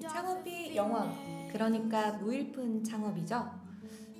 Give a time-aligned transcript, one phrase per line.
[0.00, 3.50] 창업이 영원, 그러니까 무일푼 창업이죠.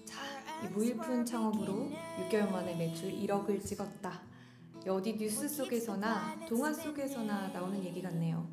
[0.05, 0.21] 자,
[0.65, 1.91] 이 무일푼 창업으로
[2.29, 4.23] 6개월 만에 매출 1억을 찍었다.
[4.89, 8.49] 어디 뉴스 속에서나 동화 속에서나 나오는 얘기 같네요.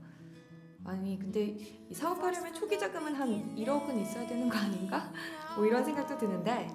[0.84, 1.57] 아니 근데
[1.89, 5.12] 이 사업하려면 초기 자금은 한 1억은 있어야 되는 거 아닌가?
[5.55, 6.70] 뭐 이런 생각도 드는데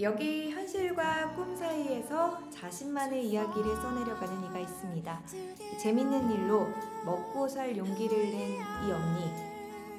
[0.00, 5.22] 여기 현실과 꿈 사이에서 자신만의 이야기를 써내려가는 이가 있습니다.
[5.80, 6.66] 재밌는 일로
[7.04, 9.53] 먹고 살 용기를 낸 이 언니.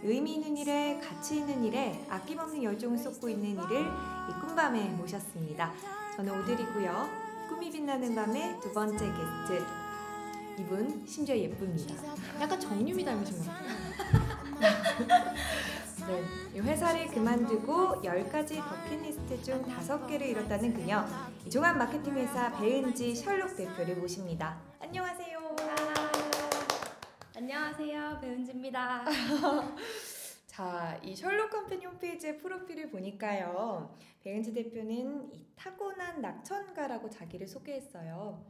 [0.08, 3.82] 의미 있는 일에 가치 있는 일에 아낌없는 열정을 쏟고 있는 이를
[4.30, 5.74] 이 꿈밤에 모셨습니다.
[6.16, 7.10] 저는 오드리고요.
[7.50, 9.66] 꿈이 빛나는 밤의 두 번째 게스트.
[10.60, 11.96] 이분 심지어 예쁩니다.
[12.40, 13.66] 약간 정유미 닮으신 것 같아요.
[16.08, 21.04] 네, 이 회사를 그만두고 10가지 버킷리스트 중 5개를 이뤘다는 그녀.
[21.48, 24.56] 이 종합 마케팅 회사 배은지 셜록 대표를 모십니다.
[24.80, 25.35] 안녕하세요.
[27.38, 29.04] 안녕하세요, 배은지입니다.
[30.48, 33.94] 자, 이 셜록 컴퍼니 홈페이지의 프로필을 보니까요.
[34.24, 38.42] 배은지 대표는 이 타고난 낙천가라고 자기를 소개했어요.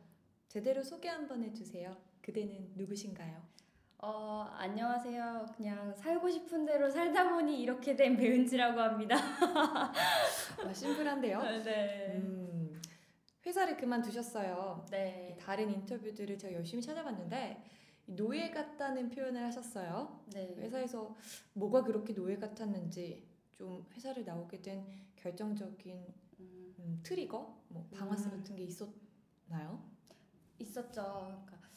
[0.48, 1.98] 제대로 소개 한번 해주세요.
[2.22, 3.42] 그대는 누구신가요?
[4.04, 5.48] 어, 안녕하세요.
[5.58, 9.16] 그냥 살고 싶은 대로 살다 보니 이렇게 된 배은지라고 합니다.
[10.64, 11.42] 아, 심플한데요.
[11.64, 12.14] 네.
[12.18, 12.80] 음,
[13.48, 14.86] 회사를 그만두셨어요.
[14.92, 15.36] 네.
[15.42, 20.23] 다른 인터뷰들을 제가 열심히 찾아봤는데 이 노예 같다는 표현을 하셨어요.
[20.34, 20.56] 네.
[20.58, 21.16] 회사에서
[21.53, 26.06] 뭐가 그렇게 노예 같았는지 좀 회사를 나오게 된 결정적인
[26.39, 28.38] 음, 음, 트리거, 뭐 방아쇠 음.
[28.38, 29.81] 같은 게 있었나요?
[30.59, 31.42] 있었죠.
[31.45, 31.70] 그러니까,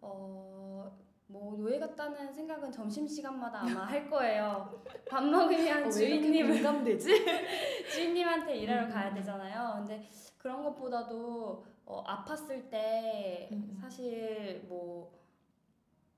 [0.00, 4.82] 어, 뭐, 노예 같다는 생각은 점심 시간마다 아마 할 거예요.
[5.08, 7.10] 밥 먹으면 어, 주인님을 공감되지?
[7.92, 8.90] 주인님한테 일하러 음.
[8.90, 9.74] 가야 되잖아요.
[9.76, 13.78] 근데 그런 것보다도 어, 아팠을 때 음, 음.
[13.78, 15.17] 사실 뭐,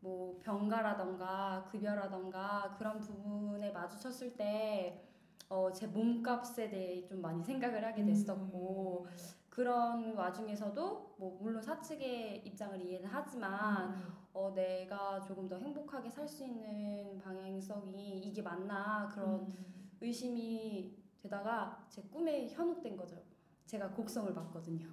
[0.01, 5.05] 뭐 병가라던가 급여라던가 그런 부분에 마주쳤을 때
[5.49, 9.17] 어, 제 몸값에 대해 좀 많이 생각을 하게 됐었고 음.
[9.51, 14.13] 그런 와중에서도 뭐 물론 사측의 입장을 이해는 하지만 음.
[14.33, 19.91] 어, 내가 조금 더 행복하게 살 수 있는 방향성이 이게 맞나 그런 음.
[20.01, 23.17] 의심이 되다가 제 꿈에 현혹된 거죠.
[23.71, 24.85] 제가 곡성을 봤거든요.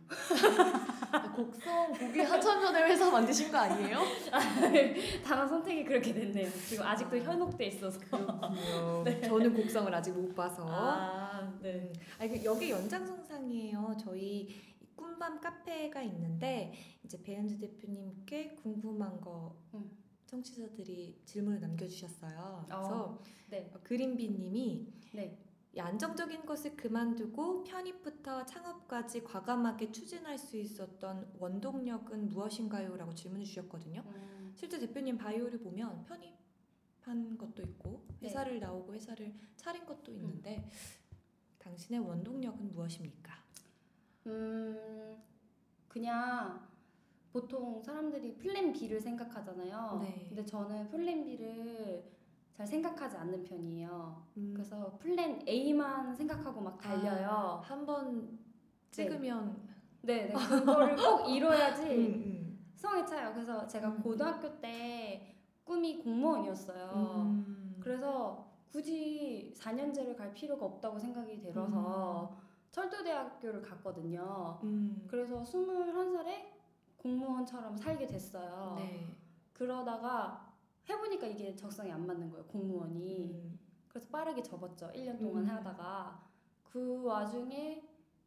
[1.11, 3.97] 아, 곡성 고기 하천면을 회사 만드신 거 아니에요?
[5.25, 6.47] 단어 선택이 그렇게 됐네요.
[6.51, 7.99] 지금 아직도 현혹돼 있어서.
[7.99, 9.03] 그렇군요.
[9.25, 10.63] 저는 곡성을 아직 못 봐서.
[10.69, 11.91] 아, 음.
[12.19, 13.97] 아니, 그 여기 연장선상이에요.
[13.99, 14.41] 저희
[14.79, 16.71] 이 꿈밤 카페가 있는데
[17.03, 19.89] 이제 배현주 대표님께 궁금한 거 음.
[20.27, 22.65] 청취자들이 질문을 남겨주셨어요.
[22.67, 25.46] 그래서 어, 네, 그린비님이 네.
[25.77, 32.97] 이 안정적인 것을 그만두고 편입부터 창업까지 과감하게 추진할 수 있었던 원동력은 무엇인가요?
[32.97, 34.01] 라고 질문을 주셨거든요.
[34.07, 38.27] 음, 실제 대표님 bio를 보면 편입한 것도 있고 네.
[38.27, 40.67] 회사를 나오고 회사를 차린 것도 있는데
[41.59, 43.35] 당신의 원동력은 무엇입니까?
[44.25, 45.21] 음,
[45.88, 46.67] 그냥
[47.31, 49.99] 보통 사람들이 플랜 B를 생각하잖아요.
[50.01, 50.25] 네.
[50.27, 52.16] 근데 저는 플랜 B를
[52.57, 54.25] 잘 생각하지 않는 편이에요.
[54.38, 57.62] 음, 그래서 플랜 A만 생각하고 막 달려요.
[57.63, 58.40] 한번
[58.90, 59.62] 찍으면
[60.01, 60.34] 네, 네.
[60.34, 62.59] 그거를 꼭 이뤄야지 음, 음.
[62.73, 63.31] 성에 차요.
[63.34, 64.01] 그래서 제가 음.
[64.01, 66.91] 고등학교 때 꿈이 공무원이었어요.
[66.95, 67.78] 음.
[67.79, 72.35] 그래서 굳이 4년제를 갈 필요가 없다고 생각이 들어서
[72.72, 74.59] 철도대학교를 갔거든요.
[74.63, 75.06] 음.
[75.07, 76.53] 그래서 21살에
[76.97, 78.74] 공무원처럼 살게 됐어요.
[78.79, 79.16] 네.
[79.53, 80.46] 그러다가
[80.89, 83.31] 해보니까 이게 적성이 안 맞는 거예요, 공무원이.
[83.33, 83.59] 음.
[83.87, 84.91] 그래서 빠르게 접었죠.
[84.93, 85.49] 1년 동안 음.
[85.49, 86.23] 하다가.
[86.63, 87.83] 그 와중에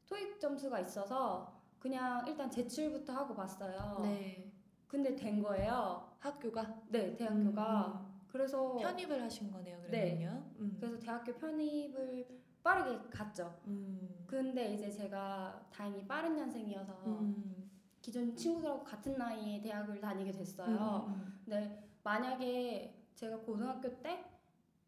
[0.07, 4.01] 토익 점수가 있어서 그냥 일단 제출부터 하고 봤어요.
[4.03, 4.53] 네.
[4.89, 6.13] 근데 된 거예요.
[6.19, 7.87] 학교가 네, 대학교가.
[7.87, 8.79] 음, 그래서 음.
[8.79, 9.81] 편입을 하신 거네요.
[9.89, 10.17] 네.
[10.17, 10.45] 그러면요.
[10.59, 10.77] 음.
[10.79, 12.27] 그래서 대학교 편입을
[12.63, 13.59] 빠르게 갔죠.
[13.67, 14.25] 음.
[14.27, 17.71] 근데 이제 제가 다행히 빠른 년생이어서 음.
[18.03, 21.07] 기존 친구들하고 같은 나이에 대학을 다니게 됐어요.
[21.09, 21.41] 음, 음.
[21.45, 24.25] 근데 만약에 제가 고등학교 때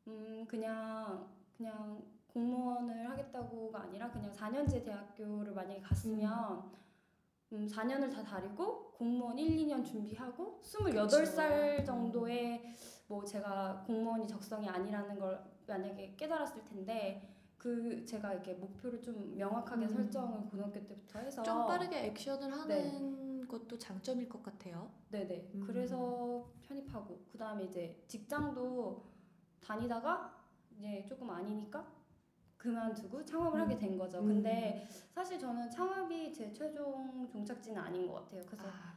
[0.09, 6.73] 음, 그냥 그냥 공무원을 하겠다고가 아니라 그냥 4년제 대학교를 만약에 갔으면
[7.53, 11.85] 음, 4년을 다 다니고 공무원 1, 2년 준비하고 28살 그쵸.
[11.85, 12.75] 정도에
[13.07, 19.85] 뭐 제가 공무원이 적성이 아니라는 걸 만약에 깨달았을 텐데 그 제가 이렇게 목표를 좀 명확하게
[19.85, 19.89] 음.
[19.89, 24.90] 설정을 고등학교 때부터 해서 좀 빠르게 액션을 하는 것도 장점일 것 같아요.
[25.10, 25.50] 네네.
[25.54, 25.60] 음.
[25.66, 29.04] 그래서 편입하고 그 다음에 이제 직장도
[29.60, 31.87] 다니다가 이제 조금 아니니까
[32.56, 33.64] 그만두고 창업을 음.
[33.64, 34.20] 하게 된 거죠.
[34.20, 34.28] 음.
[34.28, 38.43] 근데 사실 저는 창업이 제 최종 종착지는 아닌 것 같아요.
[38.46, 38.93] 그래서 아.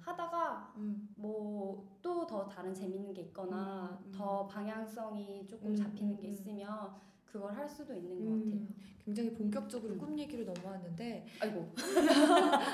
[0.00, 1.14] 하다가 음.
[1.16, 4.12] 뭐또 더 다른 재밌는 게 있거나 음, 음.
[4.12, 6.28] 더 방향성이 조금 음, 잡히는 게.
[6.28, 6.94] 있으면
[7.32, 9.98] 그걸 할 수도 있는 것 음, 굉장히 본격적으로 음.
[9.98, 11.50] 꿈 얘기로 넘어왔는데 같아요.
[11.52, 11.74] 아이고.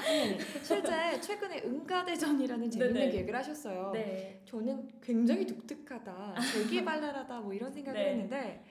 [0.09, 3.11] 아니, 실제 최근에 응가대전이라는 재밌는 네네.
[3.11, 3.91] 계획을 하셨어요.
[3.93, 4.41] 네.
[4.45, 8.11] 저는 굉장히 독특하다, 재기발랄하다 뭐 이런 생각을 네.
[8.11, 8.65] 했는데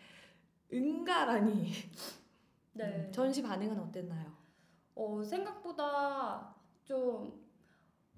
[0.71, 1.71] 응가라니
[2.73, 2.85] 네.
[2.85, 4.31] 음, 전시 반응은 어땠나요?
[4.95, 6.55] 어, 생각보다
[6.85, 7.42] 좀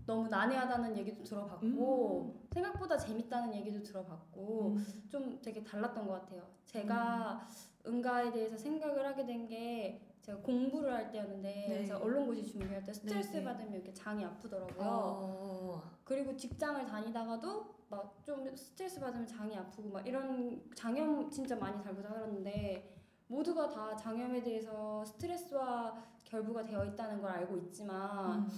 [0.05, 2.47] 너무 난해하다는 얘기도 들어봤고 음.
[2.51, 4.77] 생각보다 재밌다는 얘기도 들어봤고
[5.09, 6.43] 좀 되게 달랐던 것 같아요.
[6.65, 7.47] 제가
[7.87, 11.67] 응가에 대해서 생각을 하게 된 게 제가 공부를 할 때였는데 네.
[11.67, 13.43] 그래서 언론고시 준비할 때 스트레스 네, 네.
[13.45, 14.87] 받으면 이렇게 장이 아프더라고요.
[14.87, 21.79] 어, 그리고 직장을 다니다가도 막 좀 스트레스 받으면 장이 아프고 막 이런 장염 진짜 많이
[21.83, 22.95] 달고 살았는데
[23.27, 28.49] 모두가 다 장염에 대해서 스트레스와 결부가 되어 있다는 걸 알고 있지만 음,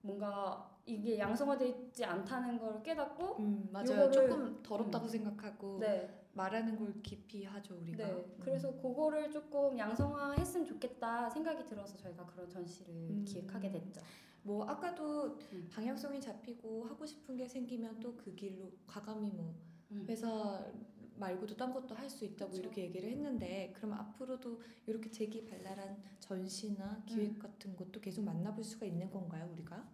[0.00, 4.10] 뭔가 이게 양성화되어 있지 않다는 걸 깨닫고 음, 맞아요.
[4.10, 8.06] 조금 더럽다고 생각하고 네, 말하는 걸 깊이 하죠 우리가.
[8.06, 8.12] 네.
[8.12, 8.36] 음.
[8.40, 13.24] 그래서 그거를 조금 양성화했으면 좋겠다 생각이 들어서 저희가 그런 전시를 음.
[13.26, 14.02] 기획하게 됐죠.
[14.42, 15.68] 뭐 아까도 음.
[15.72, 19.54] 방향성이 잡히고 하고 싶은 게 생기면 또 그 길로 과감히 뭐
[19.90, 20.04] 음.
[20.08, 20.66] 회사
[21.16, 22.60] 말고도 딴 것도 할 수 있다고 그쵸.
[22.62, 27.38] 이렇게 얘기를 했는데 그럼 앞으로도 이렇게 재기발랄한 전시나 기획 음.
[27.38, 29.88] 같은 것도 계속 만나볼 수가 있는 건가요 우리가?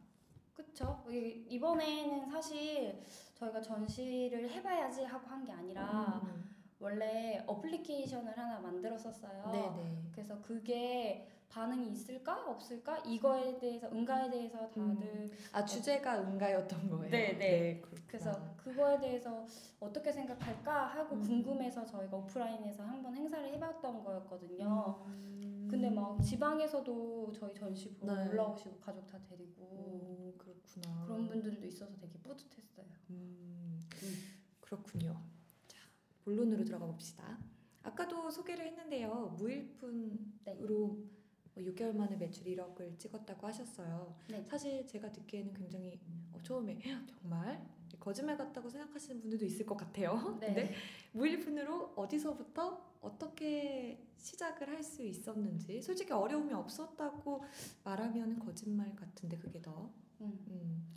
[0.64, 1.02] 그쵸.
[1.08, 3.02] 이- 이번에는 사실
[3.34, 6.44] 저희가 전시를 해봐야지 하고 한 게 아니라 음,
[6.78, 9.50] 원래 어플리케이션을 하나 만들었었어요.
[9.50, 10.02] 네네.
[10.12, 17.10] 그래서 그게 반응이 있을까 없을까 이거에 대해서 응가에 대해서 다들 아 주제가 응가였던 거예요.
[17.10, 17.80] 네, 네.
[17.80, 18.04] 그렇구나.
[18.06, 19.44] 그래서 그거에 대해서
[19.80, 21.22] 어떻게 생각할까 하고 음.
[21.22, 25.04] 궁금해서 저희가 오프라인에서 한번 행사를 해봤던 거였거든요.
[25.06, 25.59] 음.
[25.70, 28.28] 근데 막 지방에서도 저희 전시 보러 네.
[28.30, 31.04] 올라오시고 가족 다 데리고 오 그렇구나.
[31.04, 32.86] 그런 분들도 있어서 되게 뿌듯했어요.
[33.10, 34.14] 음, 음.
[34.60, 35.22] 그렇군요.
[35.66, 35.78] 자,
[36.24, 37.38] 본론으로 들어가 봅시다.
[37.82, 39.36] 아까도 소개를 했는데요.
[39.38, 44.16] 무일푼으로 뭐 6개월 만에 매출 1억을 찍었다고 하셨어요.
[44.28, 44.42] 네.
[44.44, 46.00] 사실 제가 듣기에는 굉장히
[46.32, 47.64] 어, 처음에 정말
[48.00, 50.38] 거짓말 같다고 생각하시는 분들도 있을 것 같아요.
[50.40, 50.46] 네.
[50.54, 50.74] 근데
[51.12, 57.44] 무일푼으로 어디서부터 어떻게 시작을 할 수 있었는지 솔직히 어려움이 없었다고
[57.84, 60.44] 말하면 거짓말 같은데 그게 더 음.
[60.48, 60.94] 음.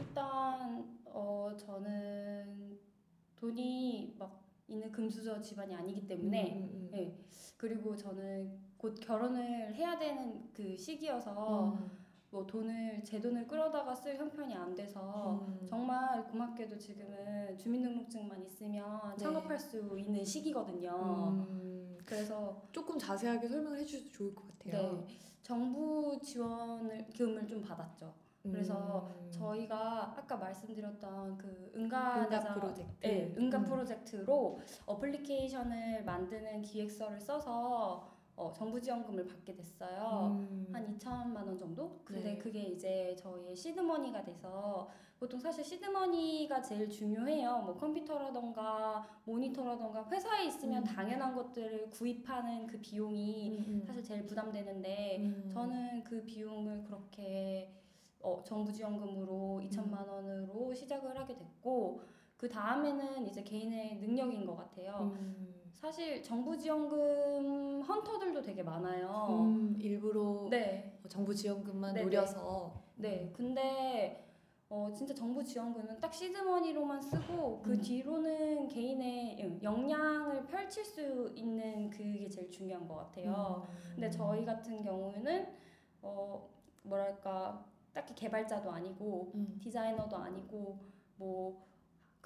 [0.00, 2.78] 일단 어 저는
[3.36, 6.88] 돈이 막 있는 금수저 집안이 아니기 때문에 음, 음, 음.
[6.92, 7.18] 네.
[7.56, 11.97] 그리고 저는 곧 결혼을 해야 되는 그 시기여서 음.
[12.30, 15.66] 뭐 돈을 제 돈을 끌어다가 쓸 형편이 안 돼서 음.
[15.66, 19.24] 정말 고맙게도 지금은 주민등록증만 있으면 네.
[19.24, 21.46] 창업할 수 있는 시기거든요.
[21.48, 25.04] 음, 그래서 조금 자세하게 설명을 해주셔도 좋을 것 같아요.
[25.06, 28.12] 네, 정부 지원을 기금을 좀 받았죠.
[28.42, 29.30] 그래서 음.
[29.30, 33.06] 저희가 아까 말씀드렸던 그 응가 응가대장 프로젝트.
[33.06, 33.64] 네, 응가 음.
[33.64, 40.38] 프로젝트로 어플리케이션을 만드는 기획서를 써서 어, 정부 지원금을 받게 됐어요.
[40.38, 40.68] 음.
[40.72, 42.00] 한 2천만 원 정도?
[42.04, 42.38] 근데 네.
[42.38, 44.88] 그게 이제 저희의 시드머니가 돼서
[45.18, 47.62] 보통 사실 시드머니가 제일 중요해요.
[47.62, 50.84] 뭐 컴퓨터라던가 모니터라던가 회사에 있으면 음.
[50.84, 53.82] 당연한 것들을 구입하는 그 비용이 음, 음.
[53.84, 55.50] 사실 제일 부담되는데 음.
[55.52, 57.74] 저는 그 비용을 그렇게
[58.20, 62.00] 어, 정부 지원금으로 2천만 원으로 시작을 하게 됐고
[62.36, 65.12] 그 다음에는 이제 개인의 능력인 것 같아요.
[65.18, 65.57] 음.
[65.80, 69.26] 사실 정부 지원금 헌터들도 되게 많아요.
[69.30, 73.32] 음, 일부러 네, 정부 지원금만 네, 노려서 네.
[73.32, 74.24] 근데
[74.68, 77.80] 어, 진짜 정부 지원금은 딱 시드머니로만 쓰고 그 음.
[77.80, 83.66] 뒤로는 개인의 응, 역량을 펼칠 수 있는 그게 제일 중요한 것 같아요.
[83.70, 83.92] 음.
[83.94, 85.46] 근데 저희 같은 경우는
[86.02, 86.50] 어
[86.82, 89.58] 뭐랄까 딱히 개발자도 아니고 음.
[89.62, 90.78] 디자이너도 아니고
[91.16, 91.67] 뭐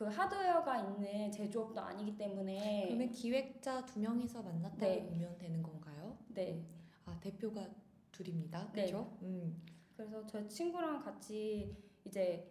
[0.03, 5.07] 그 하드웨어가 있는 제조업도 아니기 때문에 그러면 기획자 두 명이서 만났다고 네.
[5.07, 6.19] 보면 되는 건가요?
[6.29, 7.69] 네 아 대표가
[8.11, 8.71] 둘입니다.
[8.73, 8.87] 네.
[8.87, 9.17] 그렇죠?
[9.23, 9.63] 음.
[9.97, 12.49] 그래서 저 친구랑 같이 이제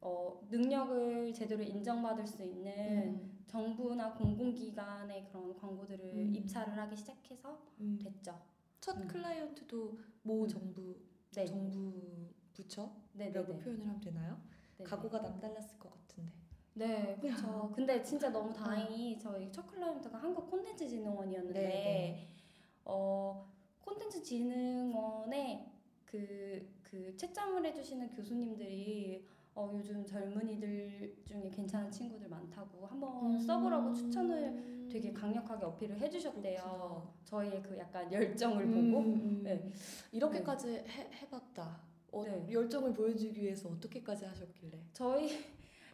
[0.00, 3.44] 어 능력을 제대로 인정받을 수 있는 음.
[3.46, 6.34] 정부나 공공기관의 그런 광고들을 음.
[6.34, 7.98] 입찰을 하기 시작해서 음.
[8.00, 8.40] 됐죠.
[8.80, 9.08] 첫 음.
[9.08, 10.48] 클라이언트도 모 음.
[10.48, 10.96] 정부
[11.32, 11.92] 네, 정부
[12.52, 13.58] 부처라고 네네네.
[13.58, 14.40] 표현을 하면 되나요?
[14.76, 14.84] 네.
[14.84, 16.03] 각오가 남달랐을 것 같은데.
[16.74, 17.72] 네, 그렇죠.
[17.74, 22.28] 근데 진짜 너무 다행히 저희 첫 클라이언트가 한국 콘텐츠 진흥원이었는데 네,
[22.84, 23.48] 어
[23.80, 25.72] 콘텐츠 진흥원에
[26.04, 34.88] 그, 그 채점을 해주시는 교수님들이 어, 요즘 젊은이들 중에 괜찮은 친구들 많다고 한번 써보라고 추천을
[34.90, 36.60] 되게 강력하게 어필을 해주셨대요.
[36.60, 36.70] 음.
[36.70, 37.12] 그렇구나.
[37.24, 39.04] 저희의 그 약간 열정을 음, 보고.
[39.04, 39.42] 음.
[39.44, 39.72] 네.
[40.10, 41.80] 이렇게까지 해, 해봤다.
[42.12, 42.46] 어, 네.
[42.50, 44.78] 열정을 보여주기 위해서 어떻게까지 하셨길래?
[44.92, 45.44] 저희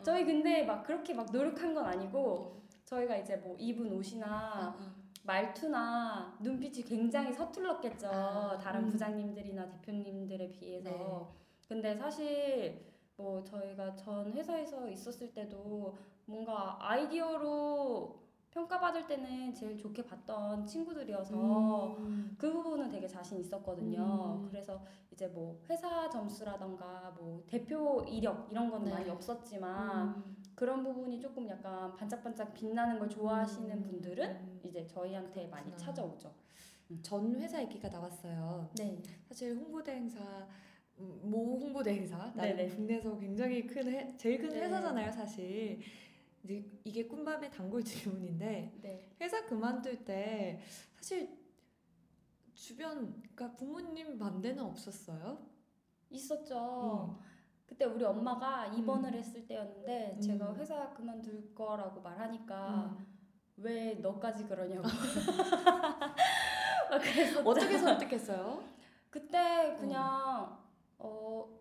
[0.02, 4.76] 저희 근데 막 그렇게 막 노력한 건 아니고 저희가 이제 뭐 입은 옷이나
[5.23, 8.09] 말투나 눈빛이 굉장히 서툴렀겠죠.
[8.09, 8.90] 아, 다른 음.
[8.90, 10.90] 부장님들이나 대표님들에 비해서.
[10.90, 11.40] 네.
[11.69, 12.85] 근데 사실
[13.16, 18.20] 뭐 저희가 전 회사에서 있었을 때도 뭔가 아이디어로
[18.50, 22.35] 평가받을 때는 제일 좋게 봤던 친구들이어서 음.
[22.37, 24.40] 그 부분은 되게 자신 있었거든요.
[24.42, 24.49] 음.
[24.50, 28.90] 그래서 이제 뭐 회사 점수라던가 뭐 대표 이력 이런 건 네.
[28.90, 30.37] 많이 없었지만 음.
[30.54, 33.83] 그런 부분이 조금 약간 반짝반짝 빛나는 걸 좋아하시는 음.
[33.83, 34.61] 분들은 음.
[34.64, 35.71] 이제 저희한테 많이.
[35.76, 36.33] 찾아오죠.
[37.02, 38.69] 전 회사 얘기가 나왔어요.
[38.76, 39.00] 네.
[39.28, 40.21] 사실 홍보대 행사
[40.99, 42.69] 음, 모 홍보대 행사 나는.
[42.69, 44.62] 국내에서 굉장히 큰 회, 제일 큰 네.
[44.62, 45.80] 회사잖아요 사실
[46.44, 49.11] 이제 이게 꿈밤의 단골 질문인데 네.
[49.20, 50.61] 회사 그만둘 때
[50.97, 51.38] 사실
[52.54, 55.47] 주변 그러니까 부모님 반대는 없었어요?
[56.11, 57.18] 있었죠.
[57.66, 59.18] 그때 우리 엄마가 입원을 음.
[59.18, 60.56] 했을 때였는데 제가 음.
[60.56, 63.06] 회사 그만둘 거라고 말하니까 음.
[63.59, 64.88] 왜 너까지 그러냐고.
[67.44, 68.64] 어떻게 설득했어요?
[69.11, 70.59] 그때 그냥
[70.99, 71.60] 어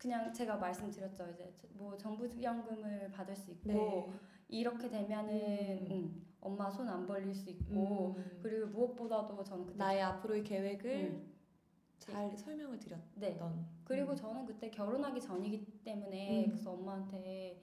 [0.00, 4.10] 그냥 제가 말씀드렸죠 이제 뭐 정부 연금을 받을 수 있고 네.
[4.48, 5.92] 이렇게 되면은 음.
[5.92, 8.38] 음, 엄마 손 안 벌릴 수 있고 음.
[8.42, 11.34] 그리고 무엇보다도 저는 그때 나의 앞으로의 계획을 음,
[11.98, 13.38] 잘 설명을 드렸던 네
[13.84, 14.16] 그리고 음.
[14.16, 16.50] 저는 그때 결혼하기 전이기 때문에 음.
[16.50, 17.62] 그래서 엄마한테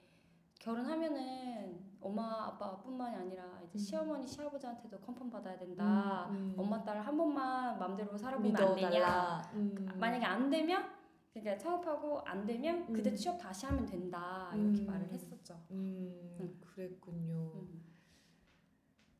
[0.60, 3.78] 결혼하면은 엄마 아빠뿐만이 아니라 이제 음.
[3.78, 6.28] 시어머니 시아버지한테도 컨펌 받아야 된다.
[6.30, 6.54] 음.
[6.56, 8.88] 엄마 딸 한 번만 맘대로 살아보면 안 되냐?
[8.88, 9.50] 믿어달라.
[9.54, 9.88] 음.
[9.98, 10.97] 만약에 안 되면
[11.40, 13.16] 그러니까 창업하고 안 되면 그때 음.
[13.16, 14.86] 취업 다시 하면 된다 이렇게 음.
[14.86, 15.60] 말을 했었죠.
[15.70, 16.60] 음, 음.
[16.60, 17.52] 그랬군요.
[17.54, 17.82] 음.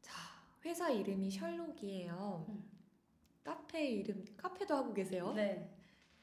[0.00, 0.12] 자,
[0.64, 2.46] 회사 이름이 셜록이에요.
[2.48, 2.64] 음.
[3.44, 5.32] 카페 이름, 카페도 하고 계세요?
[5.32, 5.75] 네.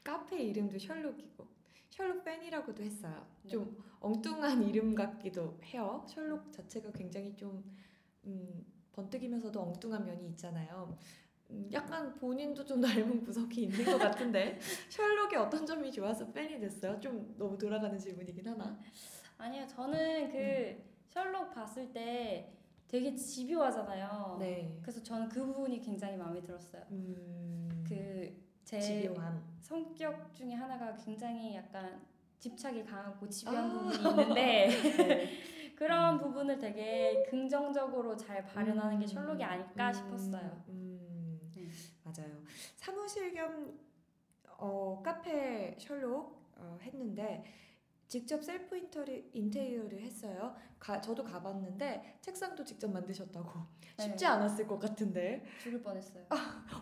[0.04, 1.46] 카페 이름도 셜록이고
[1.90, 3.26] 셜록 팬이라고도 했어요.
[3.42, 3.50] 네.
[3.50, 6.04] 좀 엉뚱한 이름 같기도 해요.
[6.08, 7.64] 셜록 자체가 굉장히 좀
[8.24, 10.96] 음, 번뜩이면서도 엉뚱한 면이 있잖아요.
[11.50, 14.58] 음, 약간 본인도 좀 닮은 구석이 있는 것 같은데
[14.90, 16.98] 셜록의 어떤 점이 좋아서 팬이 됐어요?
[17.00, 18.78] 좀 너무 돌아가는 질문이긴 하나.
[19.38, 20.82] 아니요 저는 그 음.
[21.08, 22.52] 셜록 봤을 때
[22.88, 24.36] 되게 집요하잖아요.
[24.38, 24.78] 네.
[24.80, 26.82] 그래서 저는 그 부분이 굉장히 마음에 들었어요.
[26.90, 28.36] 음, 그제.
[29.60, 32.00] 성격 중에 하나가 굉장히 약간
[32.38, 33.72] 집착이 강하고 집요한 아.
[33.72, 35.28] 부분이 있는데 네.
[35.74, 39.06] 그런 부분을 되게 긍정적으로 잘 발현하는 게 음.
[39.06, 40.64] 셜록이 아닐까 음, 싶었어요.
[40.68, 40.95] 음, 음.
[42.06, 42.42] 맞아요.
[42.76, 43.78] 사무실 겸
[44.58, 47.44] 어, 카페 셜록 어, 했는데
[48.08, 50.54] 직접 셀프 인터리, 인테리어를 했어요.
[50.78, 53.50] 가, 저도 가봤는데 책상도 직접 만드셨다고
[53.98, 54.26] 쉽지 네.
[54.26, 56.26] 않았을 것 같은데 죽을 뻔했어요.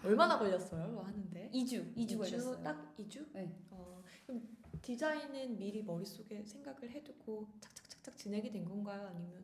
[0.05, 1.51] 얼마나 걸렸어요 하는데?
[1.53, 2.19] 2주, 2주 이주?
[2.19, 2.63] 걸렸어요.
[2.63, 3.27] 딱 2주?
[3.33, 3.51] 네.
[3.71, 4.47] 어, 그럼
[4.83, 9.07] 디자인은 미리 머릿속에 생각을 해두고 착착착착 진행이 된 건가요?
[9.07, 9.43] 아니면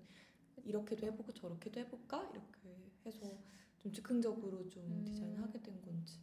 [0.62, 2.28] 이렇게도 해보고 저렇게도 해볼까?
[2.30, 3.26] 이렇게 해서
[3.80, 5.04] 좀 즉흥적으로 좀 음.
[5.04, 6.18] 디자인하게 된 건지.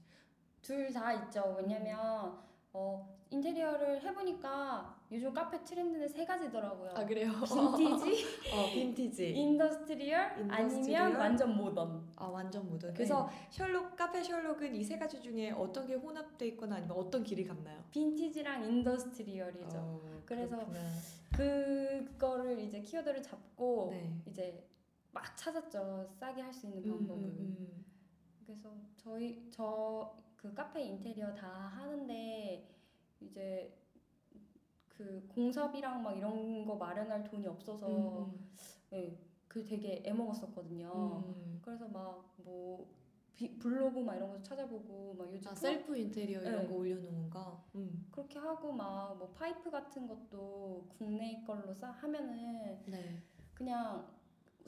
[0.62, 1.56] 둘 다 있죠.
[1.60, 2.38] 왜냐면
[2.74, 6.92] 어, 인테리어를 해보니까 요즘 카페 트렌드는 세 가지더라고요.
[6.94, 7.32] 아 그래요?
[7.78, 9.30] 빈티지, 어 빈티지.
[9.32, 11.14] industrial, 아니면 industrial?
[11.16, 12.08] 완전 모던.
[12.18, 12.92] 아 완전 모던.
[12.92, 12.94] 네.
[12.96, 17.44] 그래서 셜록 카페 셜록은 이 세 가지 중에 어떤 게 혼합돼 있거나 아니면 어떤 길로
[17.46, 17.82] 갔나요?
[17.92, 19.78] 빈티지랑 industrial이죠.
[19.78, 20.58] 어, 그래서.
[21.32, 24.14] 그거를 이제 키워드를 잡고 네.
[24.28, 24.64] 이제
[25.18, 26.10] 막 찾았죠.
[26.20, 27.24] 싸게 할 수 있는 음, 방법을.
[27.24, 27.86] 음,
[28.46, 32.70] 그래서 저희 저 그 카페 인테리어 다 하는데
[33.20, 33.76] 이제
[34.88, 37.88] 그 공사비랑 막 이런 거 마련할 돈이 없어서
[38.26, 38.50] 음,
[38.92, 41.24] 네, 그 되게 애먹었었거든요.
[41.26, 41.60] 음.
[41.62, 42.88] 그래서 막뭐
[43.60, 46.68] 블로그 막 이런 거 찾아보고 막 요즘 아 셀프 인테리어 이런 네.
[46.68, 47.64] 거 올려놓은 거.
[47.76, 48.08] 음.
[48.12, 53.24] 그렇게 하고 막 뭐 파이프 같은 것도 국내 걸로 싸 하면은 네.
[53.56, 54.08] 그냥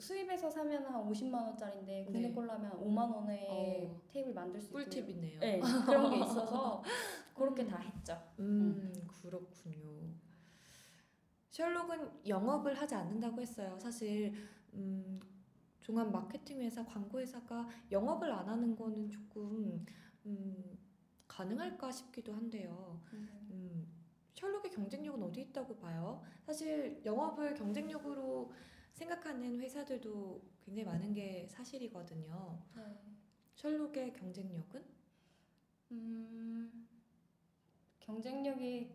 [0.00, 2.34] 수입에서 사면 한 50만 원짜리인데 국내 네.
[2.34, 4.00] 걸로 하면 5만 원에 어.
[4.08, 5.40] 테이블 만들 수 꿀팁이네요.
[5.40, 6.82] 네, 그런 게 있어서
[7.34, 8.20] 그렇게 다 했죠.
[8.38, 8.92] 음,
[9.22, 9.90] 그렇군요.
[11.50, 13.76] 셜록은 영업을 하지 않는다고 했어요.
[13.78, 14.32] 사실
[14.72, 15.20] 음,
[15.80, 19.84] 종합 마케팅 회사, 광고 회사가 영업을 안 하는 거는 조금
[20.24, 20.78] 음,
[21.28, 23.00] 가능할까 싶기도 한데요.
[23.12, 23.86] 음,
[24.34, 26.22] 셜록의 경쟁력은 어디 있다고 봐요?
[26.46, 28.50] 사실 영업을 경쟁력으로
[29.00, 32.58] 생각하는 회사들도 굉장히 많은 게 사실이거든요.
[32.76, 32.82] 네.
[33.54, 34.84] 셜록의 경쟁력은?
[35.92, 36.86] 음,
[37.98, 38.92] 경쟁력이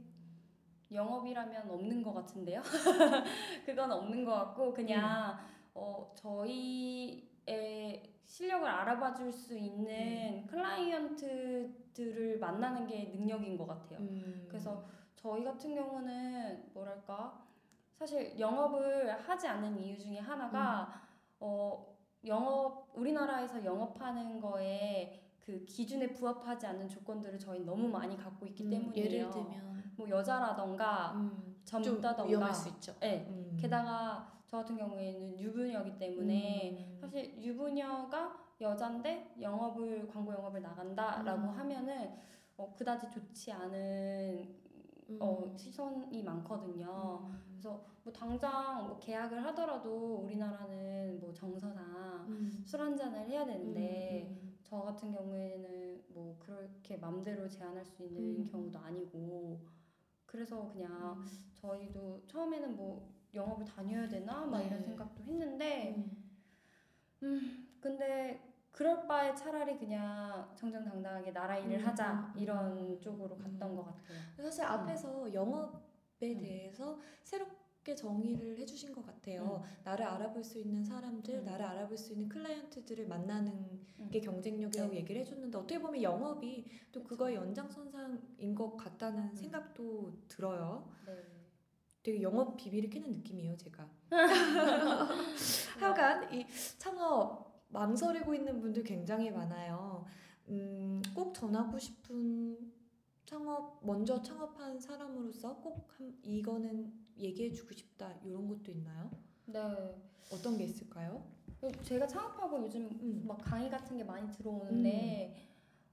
[0.92, 2.62] 영업이라면 없는 것 같은데요.
[3.66, 5.40] 그건 없는 것 같고 그냥
[5.74, 14.00] 어, 저희의 실력을 알아봐 줄 수 있는 클라이언트들을 만나는 게 능력인 것 같아요.
[14.00, 14.86] 음, 그래서
[15.16, 17.45] 저희 같은 경우는 뭐랄까
[17.98, 21.02] 사실 영업을 하지 않는 이유 중에 하나가
[21.40, 28.70] 어 영업 우리나라에서 영업하는 거에 그 기준에 부합하지 않는 조건들을 저희 너무 많이 갖고 있기
[28.70, 28.92] 때문이에요.
[28.92, 32.96] 음, 예를 들면 뭐 여자라던가 음, 좀 젊다던가 위험할 수 있죠.
[33.00, 33.28] 네.
[33.30, 33.58] 음.
[33.60, 36.98] 게다가 저 같은 경우에는 유부녀이기 때문에 음.
[37.00, 41.60] 사실 유부녀가 여잔데 영업을 광고 영업을 나간다라고 음.
[41.60, 42.16] 하면은
[42.58, 44.65] 어, 그다지 좋지 않은
[45.10, 45.18] 음.
[45.22, 47.30] 어, 시선이 많거든요.
[47.32, 47.46] 음.
[47.52, 52.64] 그래서 뭐 당장 뭐 계약을 하더라도 우리나라는 뭐 정서상 음.
[52.66, 54.58] 술한 잔을 해야 되는데 음.
[54.64, 58.50] 저 같은 경우에는 뭐 그렇게 맘대로 제한할 수 있는 음.
[58.52, 59.60] 경우도 아니고
[60.26, 61.26] 그래서 그냥 음.
[61.54, 64.86] 저희도 처음에는 뭐 영업을 다녀야 되나 막 이런 네.
[64.86, 66.24] 생각도 했는데 음.
[67.24, 73.00] 음 근데 그럴 바에 차라리 그냥 정정당당하게 나라 일을 음, 하자 음, 이런 음.
[73.00, 73.76] 쪽으로 갔던 음.
[73.78, 74.20] 것 같아요.
[74.36, 76.42] 사실 앞에서 영업에 음.
[76.42, 79.64] 대해서 새롭게 정의를 해주신 것 같아요.
[79.86, 81.46] 나를 알아볼 수 있는 사람들, 음.
[81.46, 83.54] 나를 알아볼 수 있는 클라이언트들을 만나는
[84.02, 84.10] 음.
[84.12, 84.98] 게 경쟁력이라고 네.
[84.98, 87.02] 얘기를 해줬는데 어떻게 보면 영업이 또.
[87.06, 89.36] 그거의 연장선상인 것 같다는 음.
[89.36, 90.92] 생각도 들어요.
[91.06, 91.14] 네.
[92.04, 93.90] 되게 영업 비밀을 캐는 느낌이에요, 제가.
[95.80, 96.46] 하여간 이
[96.78, 100.06] 창업 망설이고 있는 분들 굉장히 많아요.
[100.50, 102.72] 음, 꼭 전하고 싶은
[103.26, 109.10] 창업 먼저 창업한 사람으로서 꼭 한, 이거는 얘기해주고 싶다 이런 것도 있나요?
[109.48, 109.60] 네.
[110.32, 111.26] 어떤 게 있을까요?
[111.84, 113.24] 제가 창업하고 요즘 음.
[113.26, 115.36] 막 강의 같은 게 많이 들어오는데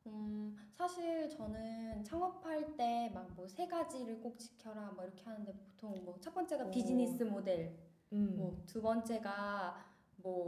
[0.07, 6.05] 음, 사실 저는 창업할 때 막 뭐 세 가지를 꼭 지켜라 뭐 이렇게 하는데 보통
[6.05, 6.71] 뭐 첫 번째가 오.
[6.71, 7.79] 비즈니스 모델,
[8.13, 8.37] 음.
[8.37, 9.77] 뭐두 번째가
[10.17, 10.47] 뭐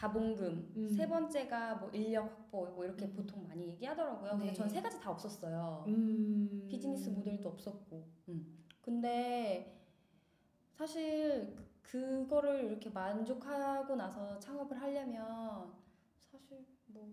[0.00, 0.88] 자본금, 음.
[0.88, 3.12] 세 번째가 뭐 인력 확보 뭐 이렇게 음.
[3.12, 4.30] 보통 많이 얘기하더라고요.
[4.30, 4.52] 근데 네.
[4.54, 5.84] 전세 가지 다 없었어요.
[5.88, 6.66] 음.
[6.70, 8.08] 비즈니스 모델도 없었고.
[8.30, 8.64] 음.
[8.80, 9.78] 근데
[10.72, 15.70] 사실 그- 그거를 이렇게 만족하고 나서 창업을 하려면
[16.18, 17.12] 사실 뭐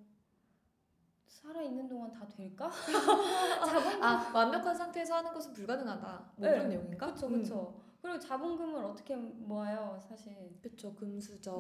[1.28, 2.70] 살아 있는 동안 다 될까?
[3.68, 6.32] 자본금 아 완벽한 상태에서 하는 것은 불가능하다.
[6.38, 6.54] 뭐 네.
[6.56, 7.08] 그런 내용인가?
[7.08, 7.82] 그렇죠, 그렇죠.
[8.02, 10.58] 그리고 자본금을 어떻게 모아요, 사실.
[10.62, 10.96] 그렇죠.
[10.96, 11.58] 금수저 음.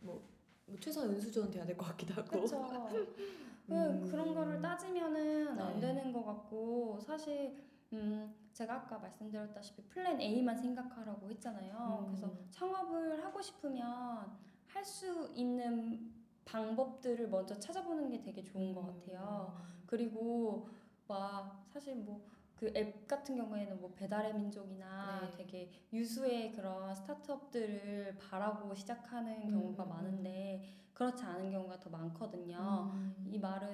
[0.00, 0.33] 뭐, 뭐
[0.80, 2.28] 최소한 은수저는 돼야 될 것 같기도 하고.
[2.28, 2.66] 그렇죠.
[3.70, 4.08] 음.
[4.10, 5.86] 그런 거를 따지면은 안 네.
[5.94, 7.56] 되는 것 같고 사실
[7.92, 12.00] 음, 제가 아까 말씀드렸다시피 플랜 A만 생각하라고 했잖아요.
[12.02, 12.06] 음.
[12.08, 16.12] 그래서 창업을 하고 싶으면 할 수 있는
[16.44, 19.56] 방법들을 먼저 찾아보는 게 되게 좋은 것 같아요.
[19.86, 20.68] 그리고
[21.08, 22.20] 막 사실 뭐
[22.64, 25.30] 그 앱 같은 경우에는 뭐 배달의 민족이나 네.
[25.36, 30.62] 되게 유수의 그런 스타트업들을 바라고 시작하는 경우가 음, 음, 많은데
[30.94, 32.90] 그렇지 않은 경우가 더 많거든요.
[32.94, 33.14] 음.
[33.30, 33.68] 이 말은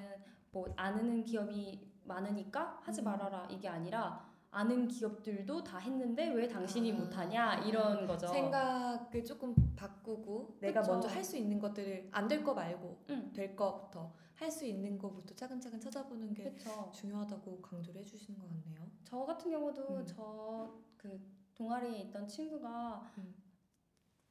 [0.50, 3.04] 뭐 아는 기업이 많으니까 하지 음.
[3.04, 6.96] 말아라 이게 아니라 아는 기업들도 다 했는데 왜 당신이 아.
[6.96, 8.26] 못하냐 이런 거죠.
[8.26, 10.92] 생각을 조금 바꾸고 내가 그쵸.
[10.92, 13.32] 먼저 할 수 있는 것들을 안 될 거 말고 응.
[13.32, 16.90] 될 거부터 할 수 있는 거부터 차근차근 찾아보는 게 그렇죠.
[16.94, 18.90] 중요하다고 강조를 해주시는 것 같네요.
[19.04, 20.06] 저 같은 경우도 음.
[20.06, 21.20] 저그
[21.54, 23.34] 동아리에 있던 친구가 음.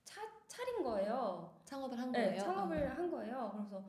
[0.03, 1.55] 차 차린 거예요.
[1.63, 2.41] 창업을 한 네, 거예요.
[2.41, 3.51] 창업을 한 거예요.
[3.55, 3.83] 그래서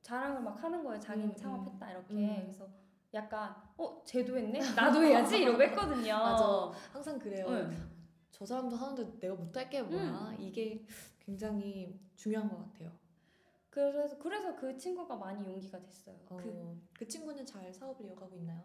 [0.00, 0.98] 자랑을 막 하는 거예요.
[0.98, 2.14] 자기는 음, 창업했다 이렇게.
[2.14, 2.36] 음.
[2.40, 2.66] 그래서
[3.12, 4.58] 약간 어 쟤도 했네?
[4.74, 6.14] 나도 해야지 이러고 했거든요.
[6.16, 6.72] 맞아.
[6.90, 7.46] 항상 그래요.
[7.48, 7.90] 응.
[8.30, 10.30] 저 사람도 하는데 내가 못할 게 뭐야?
[10.30, 10.36] 음.
[10.40, 10.86] 이게
[11.20, 12.90] 굉장히 중요한 것 같아요.
[13.78, 16.14] 그래서 그래서 그 친구가 많이 용기가 됐어요.
[16.28, 18.62] 어, 그, 그 친구는 잘 사업을 이어가고 있나요?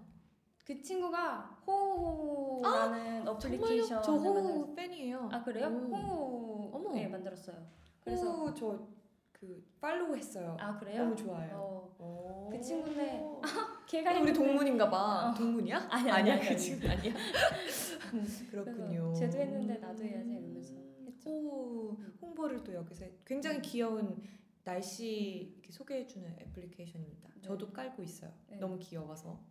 [0.63, 3.85] 그 친구가 호호라는 아, 정말요?
[3.87, 3.99] 저.
[4.13, 5.29] 호우 팬이에요.
[5.33, 5.65] 아 그래요?
[5.65, 6.93] 어머.
[6.93, 7.55] 네 만들었어요.
[8.01, 10.55] 그래서 저그 팔로우 했어요.
[10.59, 11.03] 아 그래요?
[11.05, 11.55] 너무 좋아요.
[11.55, 12.49] 어, 오.
[12.51, 13.25] 그 친구네.
[13.87, 15.29] 걔가 우리 했는데- 동문인가 봐.
[15.29, 15.33] 어.
[15.33, 15.87] 동문이야?
[15.89, 16.55] 아니, 아니, 아니야 아니, 그.
[16.57, 17.13] 친구 아니야.
[18.13, 19.13] 음, 그렇군요.
[19.15, 20.73] 쟤도 했는데 나도 해야지 이러면서
[21.07, 21.29] 했죠.
[21.31, 22.17] 오, 음.
[22.21, 23.61] 홍보를 또 여기서 해- 굉장히 음.
[23.63, 24.21] 귀여운
[24.69, 27.29] 날씨 이렇게 소개해주는 애플리케이션입니다.
[27.35, 27.41] 네.
[27.41, 28.31] 저도 깔고 있어요.
[28.47, 28.57] 네.
[28.57, 29.43] 너무 귀여워서.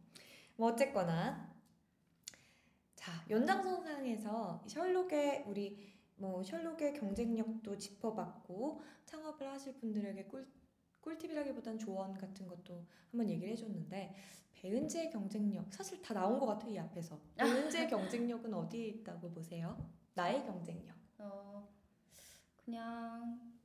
[0.57, 1.53] 뭐 어쨌거나
[2.95, 10.49] 자 연장선상에서 셜록의 우리 뭐 셜록의 경쟁력도 짚어봤고 창업을 하실 분들에게 꿀
[11.01, 14.15] 꿀팁이라기보단 조언 같은 것도 한번 얘기를 해줬는데
[14.53, 19.77] 배은지의 경쟁력 사실 다 나온 것 같아요 이 앞에서 배은지의 경쟁력은 어디에 있다고 보세요?
[20.15, 20.97] 나의 경쟁력.
[21.19, 21.69] 어
[22.65, 23.58] 그냥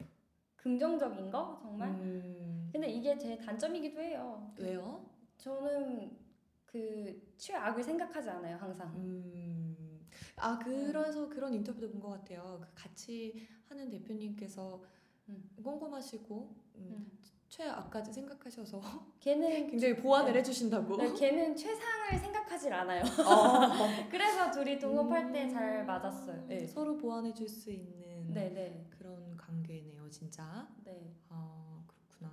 [0.63, 1.89] 긍정적인 거 정말.
[1.89, 4.49] 음, 근데 이게 제 단점이기도 해요.
[4.58, 5.06] 왜요?
[5.38, 6.17] 저는
[6.65, 8.88] 그 최악을 생각하지 않아요 항상.
[8.95, 12.62] 음, 아 그래서 그런 인터뷰도 본 것 같아요.
[12.62, 14.82] 그 같이 하는 대표님께서
[15.30, 15.49] 음.
[15.62, 17.12] 꼼꼼하시고 음, 음.
[17.49, 18.80] 최악까지 생각하셔서
[19.19, 20.39] 걔는 굉장히 보완을 네.
[20.39, 20.95] 해주신다고.
[20.95, 23.04] 네, 걔는 최상을 생각하질 않아요.
[23.04, 23.69] 어.
[24.10, 25.86] 그래서 둘이 동업할 때잘 음.
[25.86, 26.45] 맞았어요.
[26.47, 26.65] 네.
[26.65, 30.68] 서로 보완해줄 수 있는 네, 네, 그런 관계네요, 진짜.
[30.84, 31.14] 네.
[31.30, 32.32] 아 그렇구나.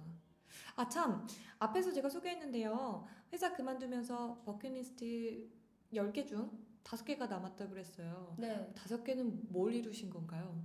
[0.76, 1.26] 아 참
[1.58, 3.06] 앞에서 제가 소개했는데요.
[3.32, 5.48] 회사 그만두면서 버킷리스트
[5.92, 6.50] 10개 중
[6.84, 8.34] 5개가 남았다 그랬어요.
[8.38, 8.72] 네.
[8.74, 10.62] 다섯 개는 뭘 이루신 건가요?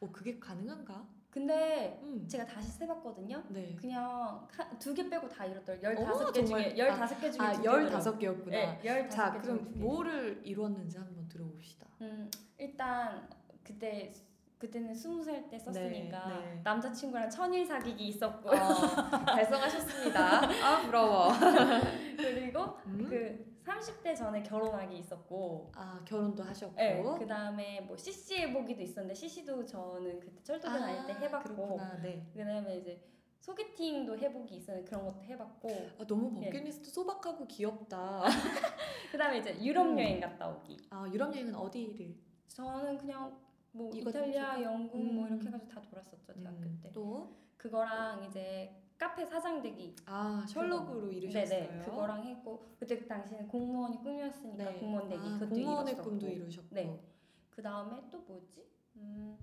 [0.00, 1.08] 어 그게 가능한가?
[1.30, 2.26] 근데 음.
[2.26, 3.44] 제가 다시 세봤거든요.
[3.50, 3.76] 네.
[3.76, 4.46] 그냥
[4.78, 6.06] 두 개 빼고 다 이뤘더라고요.
[6.06, 6.74] 어머, 15개 정말.
[6.74, 7.88] 중에 15개 중에 아두 개더라고요.
[8.00, 8.50] 15개였구나.
[8.50, 9.72] 네, 15개 자 중에 그럼.
[9.78, 11.86] 뭐를 이루었는지 한번 들어봅시다.
[12.00, 13.28] 음, 일단
[13.62, 14.12] 그때
[14.58, 16.60] 그때는 스무 살 때 썼으니까 네, 네.
[16.64, 18.54] 남자친구랑 천일 사귀기 있었고 어,
[19.26, 20.20] 달성하셨습니다.
[20.64, 21.28] 아 부러워.
[22.16, 23.06] 그리고 음?
[23.08, 26.74] 그 30대 전에 결혼하기 있었고 아 결혼도 하셨고.
[26.76, 31.42] 네, 그 다음에 뭐 CC 해보기도 있었는데 CC도 저는 그때 철도교 다닐 때 해봤고 아,
[31.42, 32.02] 그렇구나.
[32.02, 32.26] 네.
[32.32, 33.02] 그 다음에 이제
[33.40, 35.68] 소개팅도 해보기 있었는데 그런 것도 해봤고
[36.00, 36.46] 아, 너무 예.
[36.46, 38.22] 버킷리스트 소박하고 귀엽다.
[39.12, 39.98] 그 다음에 이제 유럽 음.
[39.98, 42.16] 여행 갔다 오기 아 유럽 여행은 어디를?
[42.48, 43.36] 저는 그냥
[43.76, 44.62] 뭐 이거 이탈리아?
[44.62, 45.28] 영국 뭐 음.
[45.32, 47.36] 이렇게 해가지고 다 돌았었죠 대학교 음, 때 또?
[47.56, 51.68] 그거랑 이제 카페 사장 되기 아 셜록으로 이루셨어요.
[51.68, 54.78] 네네 그거랑 했고 그때 그 당시에는 공무원이 꿈이었으니까 네.
[54.78, 56.10] 공무원 되기 아, 그것도 공무원의 이뤘었고.
[56.10, 56.74] 꿈도 이루셨고.
[56.74, 57.04] 네.
[57.50, 58.66] 그 다음에 또 뭐지?
[58.96, 59.36] 음,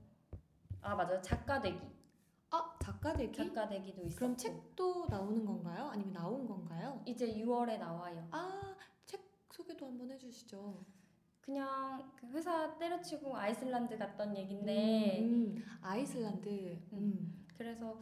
[0.82, 1.80] 아 맞아요 작가 되기
[2.50, 3.32] 아 작가 되기?
[3.36, 5.86] 작가 되기도 있었고 그럼 책도 나오는 건가요?
[5.92, 7.02] 아니면 나온 건가요?
[7.06, 8.28] 이제 6월에 나와요.
[8.32, 10.84] 아 책 소개도 한번 해주시죠.
[11.44, 15.26] 그냥 그 회사 때려치고 아이슬란드 갔던 얘긴데 음,
[15.58, 16.78] 음, 아이슬란드.
[16.94, 17.46] 음.
[17.58, 18.02] 그래서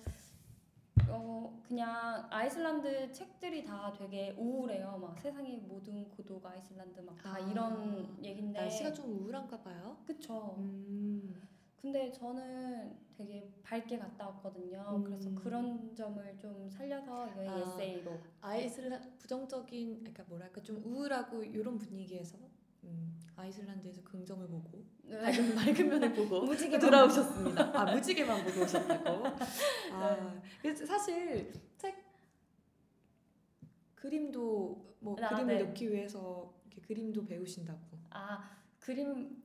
[1.10, 4.98] 어 그냥 아이슬란드 책들이 다 되게 우울해요.
[5.02, 9.98] 막 세상의 모든 고도가 아이슬란드 막 다 아, 이런 얘긴데 날씨가 좀 우울한가 봐요.
[10.06, 10.56] 그쵸.
[10.60, 11.42] 음.
[11.82, 14.86] 근데 저는 되게 밝게 갔다 왔거든요.
[14.98, 15.04] 음.
[15.04, 17.60] 그래서 그런 점을 좀 살려서 여행 아.
[17.60, 22.38] 에세이로 아이슬란 부정적인 그러니까 뭐랄까 좀 우울하고 이런 분위기에서
[22.84, 27.80] 음, 아이슬란드에서 긍정을 보고 밝은, 밝은 면을 보고 무지개 돌아오셨습니다.
[27.80, 29.28] 아 무지개만 보고 오셨다고.
[29.94, 32.04] 아 그래서 사실 책
[33.96, 35.64] 그림도 뭐 아, 그림을 네.
[35.64, 37.80] 넣기 위해서 이렇게 그림도 배우신다고.
[38.10, 39.42] 아 그림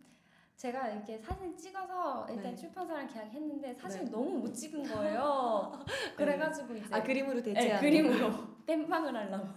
[0.57, 2.57] 제가 이렇게 사진 찍어서 일단 네.
[2.57, 4.11] 출판사랑 계약했는데 사실 네.
[4.11, 5.85] 너무 못 찍은 거예요.
[6.17, 7.81] 그래가지고 이제 아 그림으로 네, 대체하는.
[7.81, 9.49] 그림으로 땜빵을 하려고.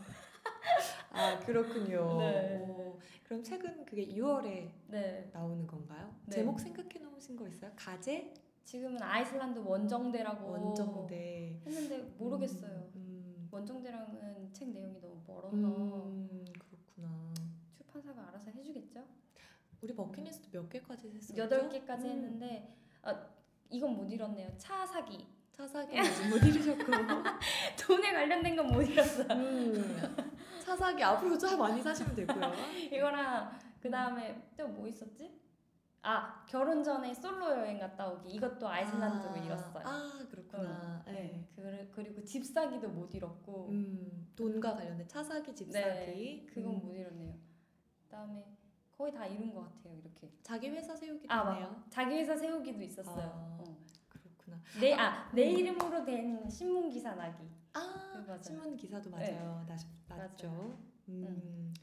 [1.12, 2.18] 아 그렇군요.
[2.20, 2.60] 네.
[2.68, 5.30] 오, 그럼 책은 그게 6월에 네.
[5.34, 6.14] 나오는 건가요?
[6.26, 6.36] 네.
[6.36, 7.72] 제목 생각해 놓으신 거 있어요?
[7.76, 8.34] 가제?
[8.64, 11.60] 지금은 아이슬란드 원정대라고 원정대.
[11.66, 12.90] 했는데 모르겠어요.
[12.96, 17.34] 음, 원정대랑은 책 내용이 너무 멀어서 음, 그렇구나.
[17.76, 19.04] 출판사가 알아서 해주겠죠?
[19.82, 21.42] 우리 버킷리스트 몇 개까지 했었죠?
[21.42, 22.12] 여덟 개까지 음.
[22.12, 23.28] 했는데 아
[23.72, 24.50] 이건 못 잃었네요.
[24.58, 25.26] 차 사기.
[25.52, 26.84] 차 사기 아직 못 이루셨고.
[27.88, 29.28] 돈에 관련된 건못 잃었어요.
[30.70, 32.52] 음, 차 사기 앞으로 차 많이 사시면 되고요.
[32.94, 35.40] 이거랑 그 다음에 또 뭐 있었지?
[36.02, 39.84] 아 결혼 전에 솔로 여행 갔다 오기 이것도 아이슬란드로 아, 잃었어요.
[39.86, 41.04] 아 그렇구나.
[41.08, 41.12] 네.
[41.14, 41.48] 네.
[41.56, 46.46] 그, 그리고 집 사기도 못 잃었고 음, 돈과 관련된 차 사기, 집 네, 사기.
[46.48, 47.34] 그건 음, 못 잃었네요.
[48.06, 48.46] 그다음에
[48.98, 50.32] 거의 다 이룬 것 같아요 이렇게.
[50.42, 51.90] 자기 회사 세우기도 아 네요 맞.
[51.92, 53.18] 자기 회사 세우기도 있었어요.
[53.26, 53.58] 아.
[53.60, 53.78] 어.
[54.08, 54.58] 그렇구나.
[54.80, 57.44] 내, 아, 내 이름으로 된 신문 기사 나기.
[57.74, 58.44] 아 네.
[58.44, 59.32] 신문 기사도 네.
[59.32, 59.66] 맞아요.
[59.68, 59.76] 나,
[60.08, 60.48] 맞죠.
[60.50, 60.80] 맞아요.
[61.10, 61.74] 음.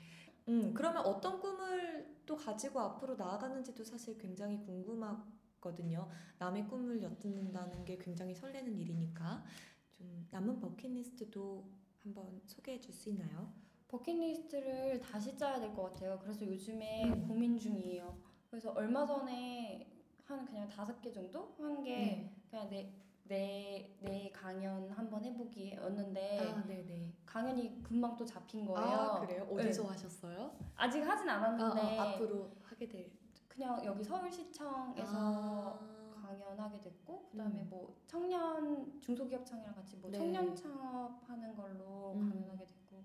[0.49, 6.09] 음 그러면 어떤 꿈을 또 가지고 앞으로 나아가는지도 사실 굉장히 궁금하거든요.
[6.38, 9.44] 남의 꿈을 엿듣는다는 게 굉장히 설레는 일이니까
[9.92, 11.68] 좀 남은 버킷리스트도
[12.03, 13.53] 한번 소개해 줄 수 있나요?
[13.88, 16.18] 버킷리스트를 다시 짜야 될 것 같아요.
[16.20, 17.27] 그래서 요즘에 음.
[17.29, 18.16] 고민 중이에요.
[18.51, 19.92] 그래서 얼마 전에
[20.25, 22.37] 한 그냥 다섯 개 정도 한게 네.
[22.51, 22.92] 그냥 내
[23.29, 27.12] 내 내 강연 한번 해보기 였는데 아 네네.
[27.27, 28.87] 강연이 금방 또 잡힌 거예요.
[28.89, 29.47] 아 그래요?
[29.51, 30.57] 어디서 하셨어요?
[30.77, 33.11] 아직 하진 아, 않았는데 아, 앞으로 하게 될.
[33.49, 35.97] 그냥 여기 서울시청에서 아.
[36.23, 37.71] 강연하게 됐고 그다음에 음.
[37.71, 40.19] 뭐 청년 중소기업청이랑 같이 뭐 네.
[40.19, 42.29] 청년 창업하는 걸로 음.
[42.31, 42.97] 강연하게 됐고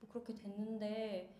[0.00, 1.36] 뭐 그렇게 됐는데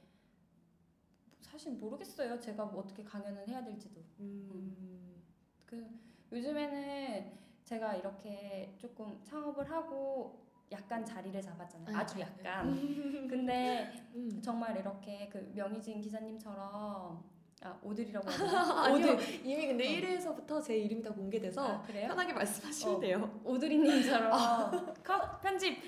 [1.42, 2.38] 사실 모르겠어요.
[2.38, 4.00] 제가 뭐 어떻게 강연을 해야 될지도.
[4.20, 5.20] 음.
[5.66, 5.88] 그
[6.31, 7.39] 요즘에는
[7.70, 10.40] 제가 이렇게 조금 창업을 하고
[10.72, 11.96] 약간 자리를 잡았잖아요.
[11.96, 12.22] 아, 아주 네.
[12.22, 12.66] 약간.
[13.30, 14.40] 근데 음.
[14.42, 17.22] 정말 이렇게 그 명희진 기자님처럼
[17.62, 18.26] 아 오들이라고?
[18.28, 20.00] 아니요 오들 이미 근데 어.
[20.00, 21.83] 1회에서부터 제 이름이 다 공개돼서 아?
[21.83, 22.98] 편하게 말씀하시면 어.
[23.00, 23.40] 돼요.
[23.44, 24.33] 오드리님처럼
[25.04, 25.78] 컷 편집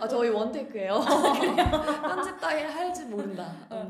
[0.00, 1.00] 아 저희 원테크예요.
[1.04, 3.54] 편집 따위 할지 모른다.
[3.70, 3.82] 어.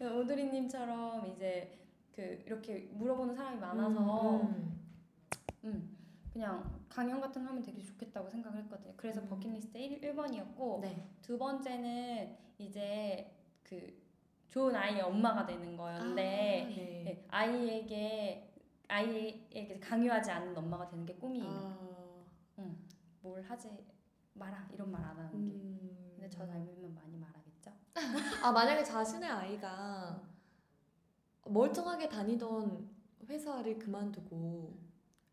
[0.00, 0.18] 음.
[0.20, 1.76] 오드리님처럼 이제
[2.14, 4.80] 그 이렇게 물어보는 사람이 많아서 음,
[5.64, 5.97] 음,
[6.38, 8.94] 그냥 강연 같은 거 하면 되게 좋겠다고 생각을 했거든요.
[8.96, 9.28] 그래서 음.
[9.28, 11.10] 버킷리스트 1, 번이었고 네.
[11.20, 14.00] 두 번째는 이제 그
[14.48, 17.02] 좋은 아이의 엄마가 되는 거였는데 아, 네.
[17.04, 18.52] 네, 아이에게
[18.86, 21.44] 아이에게 강요하지 않는 엄마가 되는 게 꿈이에요.
[22.56, 22.62] 아,
[23.20, 23.68] 뭘 하지
[24.34, 25.36] 마라 이런 말 안 하는 게.
[25.36, 26.12] 음.
[26.14, 27.72] 근데 저 닮으면 많이 말하겠죠.
[28.46, 30.22] 아 만약에 자신의 아이가
[31.46, 32.88] 멀쩡하게 다니던
[33.28, 34.87] 회사를 그만두고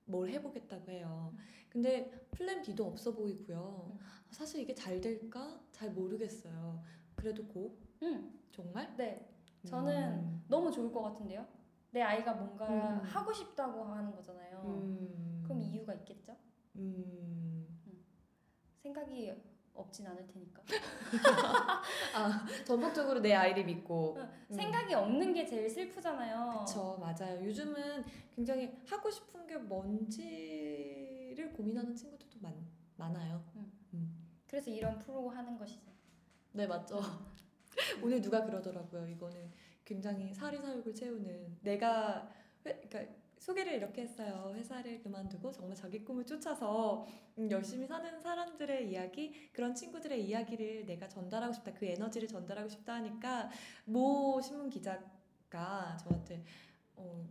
[0.06, 1.36] 뭘 해보겠다고 해요.
[1.70, 3.92] 근데 플랜 B도 없어 보이고요.
[3.94, 4.00] 음.
[4.32, 6.82] 사실 이게 잘 될까 잘 모르겠어요.
[7.16, 9.30] 그래도 고 응, 정말 네,
[9.66, 10.46] 저는 음.
[10.48, 11.46] 너무 좋을 것 같은데요.
[11.92, 13.02] 내 아이가 뭔가 음.
[13.04, 14.62] 하고 싶다고 하는 거잖아요.
[14.66, 15.44] 음.
[15.44, 16.36] 그럼 이유가 있겠죠?
[16.76, 17.68] 음.
[18.78, 19.34] 생각이
[19.76, 20.64] 없진 않을 테니까.
[22.16, 24.54] 아 전폭적으로 내 아이를 믿고 음.
[24.54, 26.66] 생각이 없는 게 제일 슬프잖아요.
[26.66, 27.46] 그쵸 맞아요.
[27.46, 28.04] 요즘은
[28.36, 32.54] 굉장히 하고 싶은 게 뭔지를 고민하는 친구들도 많,
[32.96, 33.44] 많아요.
[34.48, 35.92] 그래서 이런 프로 하는 것이죠.
[36.54, 37.02] 네 맞죠.
[38.02, 39.08] 오늘 누가 그러더라고요.
[39.08, 39.52] 이거는
[39.84, 42.32] 굉장히 사리사욕을 채우는 내가
[42.66, 43.14] 회, 그러니까
[43.46, 44.54] 소개를 이렇게 했어요.
[44.56, 47.06] 회사를 그만두고 정말 자기 꿈을 쫓아서
[47.38, 51.72] 음, 열심히 사는 사람들의 이야기, 그런 친구들의 이야기를 내가 전달하고 싶다.
[51.74, 53.52] 그 에너지를 전달하고 싶다 하니까
[53.86, 56.44] 모 신문 기자가 저한테
[56.96, 57.24] 어,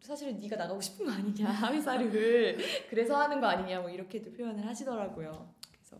[0.00, 2.56] 사실은 네가 나가고 싶은 거 아니냐 회사를
[2.88, 5.54] 그래서 하는 거 아니냐 뭐 이렇게도 표현을 하시더라고요.
[5.72, 5.98] 그래서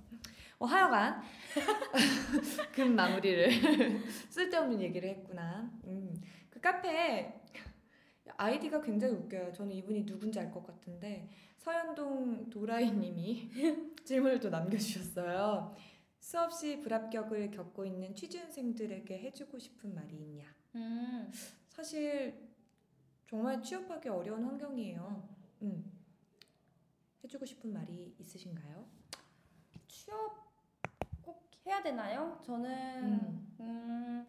[0.60, 1.20] 어, 하여간
[2.72, 3.50] 금 마무리를
[4.30, 5.68] 쓸데없는 얘기를 했구나.
[5.82, 6.14] 음,
[6.48, 7.40] 그 카페에
[8.36, 9.52] 아이디가 굉장히 웃겨요.
[9.52, 13.50] 저는 이분이 누군지 알 것 같은데 서현동 도라이님이
[14.04, 15.74] 질문을 또 남겨주셨어요.
[16.20, 20.44] 수없이 불합격을 겪고 있는 취준생들에게 해주고 싶은 말이 있냐?
[20.74, 21.30] 음,
[21.68, 22.48] 사실
[23.28, 25.28] 정말 취업하기 어려운 환경이에요.
[25.62, 25.92] 음.
[27.22, 28.86] 해주고 싶은 말이 있으신가요?
[29.86, 30.44] 취업
[31.22, 32.40] 꼭 해야 되나요?
[32.44, 33.56] 저는 음.
[33.60, 34.26] 음,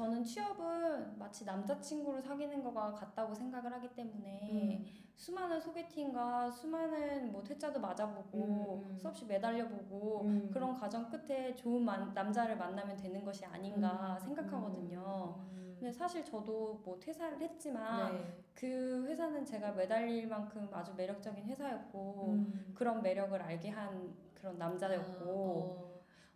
[0.00, 4.82] 저는 취업은 마치 남자친구를 사귀는 거가 같다고 생각을 하기 때문에
[5.14, 8.98] 수많은 소개팅과 수많은 뭐 퇴짜도 맞아보고 음, 음.
[8.98, 10.50] 수없이 매달려보고 음.
[10.50, 15.34] 그런 과정 끝에 좋은 만- 남자를 만나면 되는 것이 아닌가 생각하거든요.
[15.52, 15.76] 음.
[15.78, 18.38] 근데 사실 저도 뭐 퇴사를 했지만 네.
[18.54, 22.72] 그 회사는 제가 매달릴 만큼 아주 매력적인 회사였고 음.
[22.74, 25.89] 그런 매력을 알게 한 그런 남자였고 어,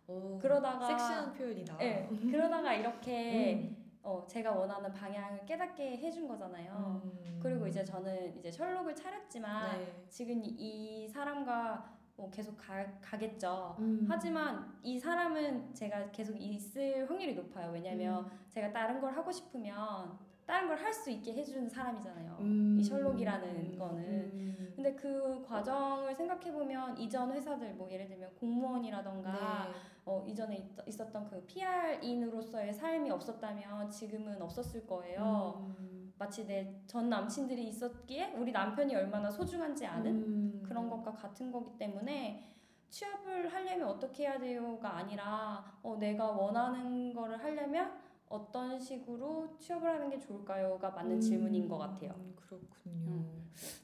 [0.07, 1.77] 어, 그러다가 섹시한 표현이다.
[1.77, 3.77] 네, 그러다가 이렇게 음.
[4.03, 7.01] 어, 제가 원하는 방향을 깨닫게 해준 거잖아요.
[7.03, 7.39] 음.
[7.41, 10.05] 그리고 이제 저는 이제 셜록을 차렸지만 네.
[10.09, 13.75] 지금 이, 이 사람과 뭐 계속 가, 가겠죠.
[13.79, 14.05] 음.
[14.07, 17.71] 하지만 이 사람은 제가 계속 있을 확률이 높아요.
[17.71, 22.37] 왜냐면 제가 다른 걸 하고 싶으면 다른 걸 할 수 있게 해주는 사람이잖아요.
[22.39, 22.77] 음.
[22.79, 24.03] 이 셜록이라는 거는.
[24.03, 24.73] 음.
[24.75, 29.31] 근데 그 과정을 생각해 보면 이전 회사들 뭐 예를 들면 공무원이라던가
[29.71, 29.79] 네.
[30.05, 35.73] 어, 이전에 있, 있었던 그 PR인으로서의 삶이 없었다면 지금은 없었을 거예요.
[35.79, 36.13] 음.
[36.17, 40.63] 마치 내 전 남친들이 있었기에 우리 남편이 얼마나 소중한지 아는 음.
[40.65, 42.51] 그런 것과 같은 거기 때문에
[42.89, 47.91] 취업을 하려면 어떻게 해야 돼요가 아니라 어, 내가 원하는 거를 하려면
[48.29, 51.21] 어떤 식으로 취업을 하는 게 좋을까요가 맞는 음.
[51.21, 52.11] 질문인 것 같아요.
[52.15, 53.25] 음, 그렇군요.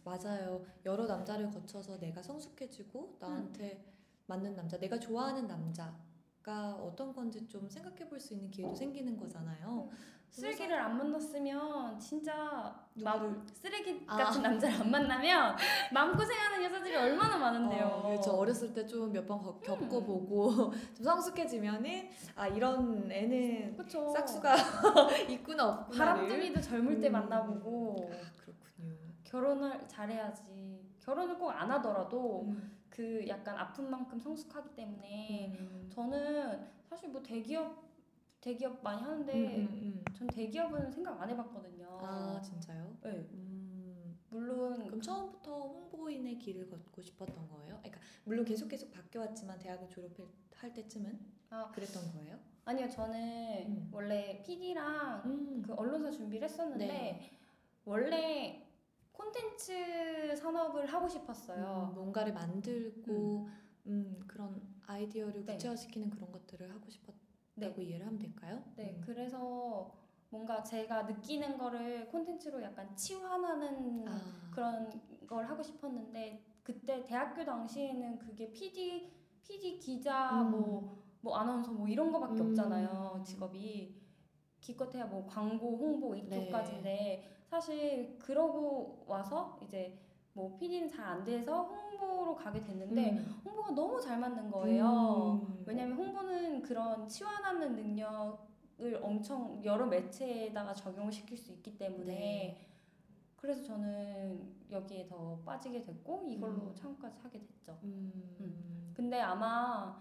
[0.05, 0.63] 맞아요.
[0.86, 3.84] 여러 남자를 거쳐서 내가 성숙해지고 나한테
[4.27, 5.93] 맞는 남자, 내가 좋아하는 남자
[6.43, 9.89] 가 어떤 건지 좀 생각해 볼 수 있는 기회도 생기는 거잖아요.
[10.32, 12.73] 쓰레기를 안 만났으면 진짜?
[12.95, 13.19] 마,
[13.54, 14.15] 쓰레기 아.
[14.15, 15.56] 같은 남자를 안 만나면
[15.93, 17.86] 마음고생하는 여자들이 얼마나 많은데요.
[17.86, 18.32] 어, 그렇죠.
[18.32, 24.10] 어렸을 때 좀 몇 번 겪어보고 좀 성숙해지면은 아 이런 애는 그쵸.
[24.15, 24.56] 싹수가
[25.30, 25.97] 있구나 없구나.
[26.06, 27.12] 바람둥이도 젊을 때 음.
[27.12, 28.95] 만나보고 아, 그렇군요.
[29.25, 30.82] 결혼을 잘해야지.
[31.01, 32.77] 결혼을 꼭 안 하더라도 음.
[32.89, 35.89] 그 약간 아픈 만큼 성숙하기 때문에 음.
[35.93, 36.30] 저는
[37.01, 37.81] 사실 뭐 대기업
[38.41, 40.13] 대기업 많이 하는데 음, 음, 음.
[40.13, 41.99] 전 대기업은 생각 안 해봤거든요.
[42.01, 42.95] 아 진짜요?
[43.01, 43.09] 네.
[43.09, 44.19] 음.
[44.29, 47.79] 물론 그럼 처음부터 홍보인의 길을 걷고 싶었던 거예요?
[47.79, 51.71] 그러니까 물론 계속 계속 바뀌어왔지만 대학을 졸업할 때쯤은 아.
[51.71, 52.39] 그랬던 거예요?
[52.65, 53.89] 아니요 저는 음.
[53.91, 55.63] 원래 PD랑 음.
[55.65, 57.31] 그 언론사 준비를 했었는데 네.
[57.83, 58.67] 원래
[59.11, 61.89] 콘텐츠 산업을 하고 싶었어요.
[61.89, 63.49] 음, 뭔가를 만들고
[63.87, 64.23] 음.
[64.27, 65.53] 그런 아이디어를 네.
[65.53, 68.63] 구체화시키는 그런 것들을 하고 싶었다고 이해를 하면 될까요?
[68.75, 69.03] 네, 음.
[69.05, 69.93] 그래서
[70.29, 74.49] 뭔가 제가 느끼는 거를 콘텐츠로 약간 치환하는 아.
[74.51, 74.89] 그런
[75.27, 79.11] 걸 하고 싶었는데 그때 대학교 당시에는 그게 PD,
[79.43, 80.51] PD 기자 음.
[80.51, 82.49] 뭐, 뭐 아나운서 뭐 이런 거밖에 음.
[82.49, 83.99] 없잖아요 직업이
[84.61, 87.37] 기껏해야 뭐 광고 홍보 이쪽까지인데 네.
[87.47, 89.99] 사실 그러고 와서 이제
[90.33, 93.41] 뭐 PD는 잘 안 돼서 홍 보로 가게 됐는데 음.
[93.45, 95.41] 홍보가 너무 잘 맞는 거예요.
[95.47, 95.63] 음.
[95.65, 102.67] 왜냐면 홍보는 그런 치환하는 능력을 엄청 여러 매체에다가 적용을 시킬 수 있기 때문에 네.
[103.35, 106.75] 그래서 저는 여기에 더 빠지게 됐고 이걸로 음.
[106.75, 107.77] 창업까지 하게 됐죠.
[107.83, 108.93] 음.
[108.93, 109.97] 근데 아마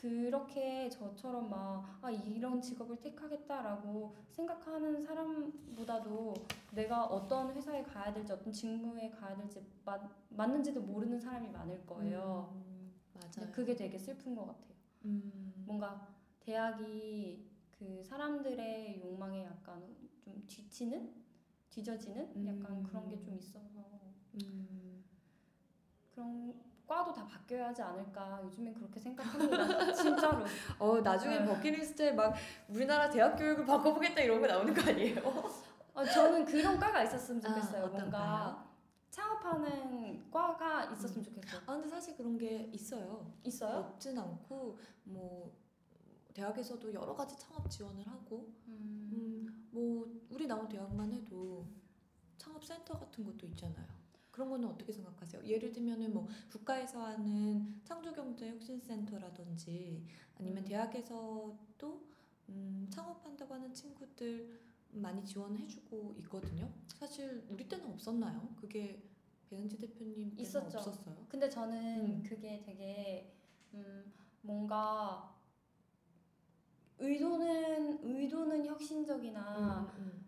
[0.00, 6.32] 그렇게 저처럼 막 아, 이런 직업을 택하겠다라고 생각하는 사람보다도
[6.72, 12.50] 내가 어떤 회사에 가야 될지 어떤 직무에 가야 될지 맞, 맞는지도 모르는 사람이 많을 거예요.
[12.54, 12.94] 음.
[13.12, 13.52] 맞아요.
[13.52, 14.74] 그게 되게 슬픈 것 같아요.
[15.04, 15.52] 음.
[15.66, 16.08] 뭔가
[16.40, 21.12] 대학이 그 사람들의 욕망에 약간 좀 뒤치는
[21.68, 22.82] 뒤져지는 약간 음.
[22.82, 24.00] 그런 게 좀 있어서
[24.34, 25.04] 음.
[26.14, 26.54] 그런
[26.90, 29.92] 과도 다 바뀌어야 하지 않을까 요즘엔 그렇게 생각합니다.
[29.94, 30.44] 진짜로.
[30.76, 31.46] 어 나중에 네.
[31.46, 32.34] 버킷리스트에 막
[32.68, 35.20] 우리나라 대학 교육을 바꿔보겠다 이런 거 나오는 거 아니에요?
[35.94, 37.84] 어, 저는 그런 과가 있었으면 좋겠어요.
[37.84, 38.66] 아, 뭔가
[39.08, 41.60] 창업하는 과가 있었으면 좋겠어요.
[41.64, 43.34] 아 근데 사실 그런 게 있어요.
[43.44, 43.78] 있어요?
[43.78, 45.56] 없진 않고 뭐
[46.34, 49.10] 대학에서도 여러 가지 창업 지원을 하고 음.
[49.12, 51.68] 음, 뭐 우리 나온 대학만 해도
[52.36, 53.99] 창업 센터 같은 것도 있잖아요.
[54.40, 55.44] 그런 거는 어떻게 생각하세요?
[55.44, 60.02] 예를 들면은 뭐 국가에서 하는 창조경제 혁신센터라든지
[60.38, 62.06] 아니면 대학에서도
[62.48, 64.58] 음, 창업한다고 하는 친구들
[64.92, 66.72] 많이 지원해주고 있거든요.
[66.88, 68.54] 사실 우리 때는 없었나요?
[68.56, 69.02] 그게
[69.50, 70.78] 배은지 대표님 있었죠.
[70.78, 71.26] 없었어요.
[71.28, 72.22] 근데 저는 음.
[72.22, 73.34] 그게 되게
[73.74, 75.36] 음, 뭔가
[76.98, 80.19] 의도는 의도는 혁신적이나 음, 음.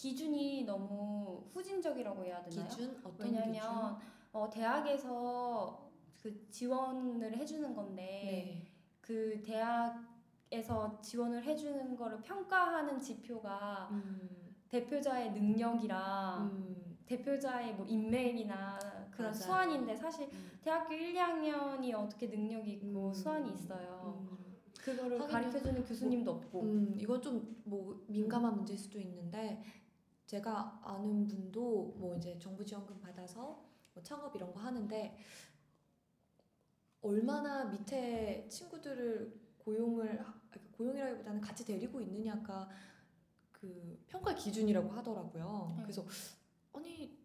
[0.00, 2.66] 기준이 너무 후진적이라고 해야 되나요?
[2.68, 3.98] 기준 어떤 왜냐면
[4.32, 5.90] 어, 대학에서
[6.22, 7.74] 그 지원을 해주는 기준?
[7.74, 8.66] 건데 네.
[9.02, 18.78] 그 대학에서 지원을 해주는 거를 평가하는 지표가 음, 대표자의 능력이랑 음, 대표자의 뭐 인맥이나
[19.10, 19.34] 그런 맞아요.
[19.34, 20.50] 수완인데 사실 음.
[20.62, 23.12] 대학교 1, 2학년이 어떻게 능력이 있고 음.
[23.12, 24.26] 수완이 있어요.
[24.30, 24.38] 음.
[24.80, 26.62] 그거를 가르쳐주는 교수님도 없고.
[26.62, 29.62] 음, 이건 좀 뭐 민감한 문제일 수도 있는데
[30.30, 35.18] 제가 아는 분도 뭐 이제 정부 지원금 받아서 뭐 창업 이런 거 하는데
[37.02, 40.24] 얼마나 밑에 친구들을 고용을
[40.70, 42.68] 고용이라기보다는 같이 데리고 있느냐가
[43.50, 45.74] 그 평가 기준이라고 하더라고요.
[45.76, 45.82] 네.
[45.82, 46.06] 그래서
[46.74, 47.18] 아니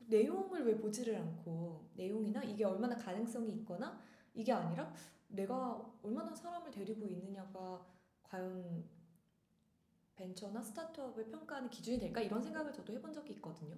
[0.00, 3.98] 내용을 왜 보지를 않고 내용이나 이게 얼마나 가능성이 있거나
[4.34, 4.92] 이게 아니라
[5.28, 7.82] 내가 얼마나 사람을 데리고 있느냐가
[8.22, 8.84] 과연
[10.16, 13.76] 벤처나 스타트업을 평가하는 기준이 될까 이런 생각을 저도 해본 적이 있거든요.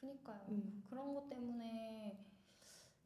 [0.00, 0.46] 그니까요.
[0.50, 0.84] 음.
[0.88, 2.24] 그런 것 때문에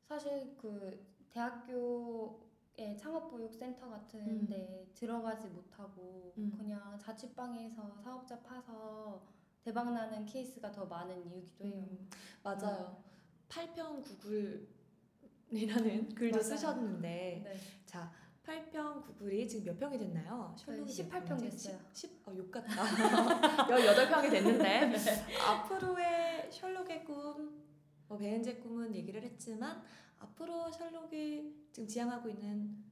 [0.02, 4.46] 사실 그 대학교의 창업보육센터 같은 음.
[4.46, 6.52] 데 들어가지 못하고 음.
[6.56, 9.24] 그냥 자취방에서 사업자 파서
[9.62, 11.86] 대박 나는 케이스가 더 많은 이유기도 해요.
[11.88, 12.08] 음,
[12.42, 13.02] 맞아요.
[13.48, 16.42] 8평 구글이라는 글도 맞아요.
[16.50, 17.56] 쓰셨는데 네.
[17.84, 18.10] 자
[18.48, 20.54] 8평 구글이 지금 몇 평이 됐나요?
[20.56, 21.50] 저희 셜록이 18평 몇 평이지?
[21.50, 21.78] 됐어요.
[21.92, 22.82] 10, 10, 어, 6 같다.
[23.68, 24.94] 18평이 됐는데
[25.46, 27.62] 앞으로의 셜록의 꿈,
[28.08, 29.82] 뭐 배은재 꿈은 얘기를 했지만
[30.18, 32.82] 앞으로 셜록이 지금 지향하고 있는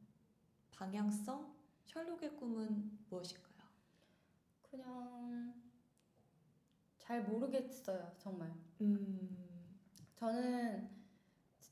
[0.72, 3.46] 방향성, 셜록의 꿈은 무엇일까요?
[4.60, 5.54] 그냥
[6.98, 8.52] 잘 모르겠어요, 정말.
[8.82, 9.74] 음,
[10.16, 10.90] 저는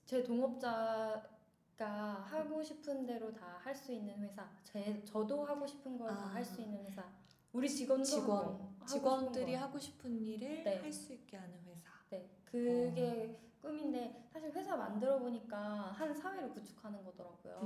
[0.06, 1.33] 제 동업자
[1.76, 6.34] 가 하고 싶은 대로 다 할 수 있는 회사, 제 저도 하고 싶은 걸다 아.
[6.34, 7.04] 할수 있는 회사,
[7.52, 9.54] 우리 직원, 하고 직원들이.
[9.54, 10.78] 하고 싶은 일을 네.
[10.80, 11.88] 할 수 있게 하는 회사.
[12.10, 15.56] 네, 그게 꿈인데 사실 회사 만들어 보니까
[15.92, 17.58] 한 사회를 구축하는 거더라고요.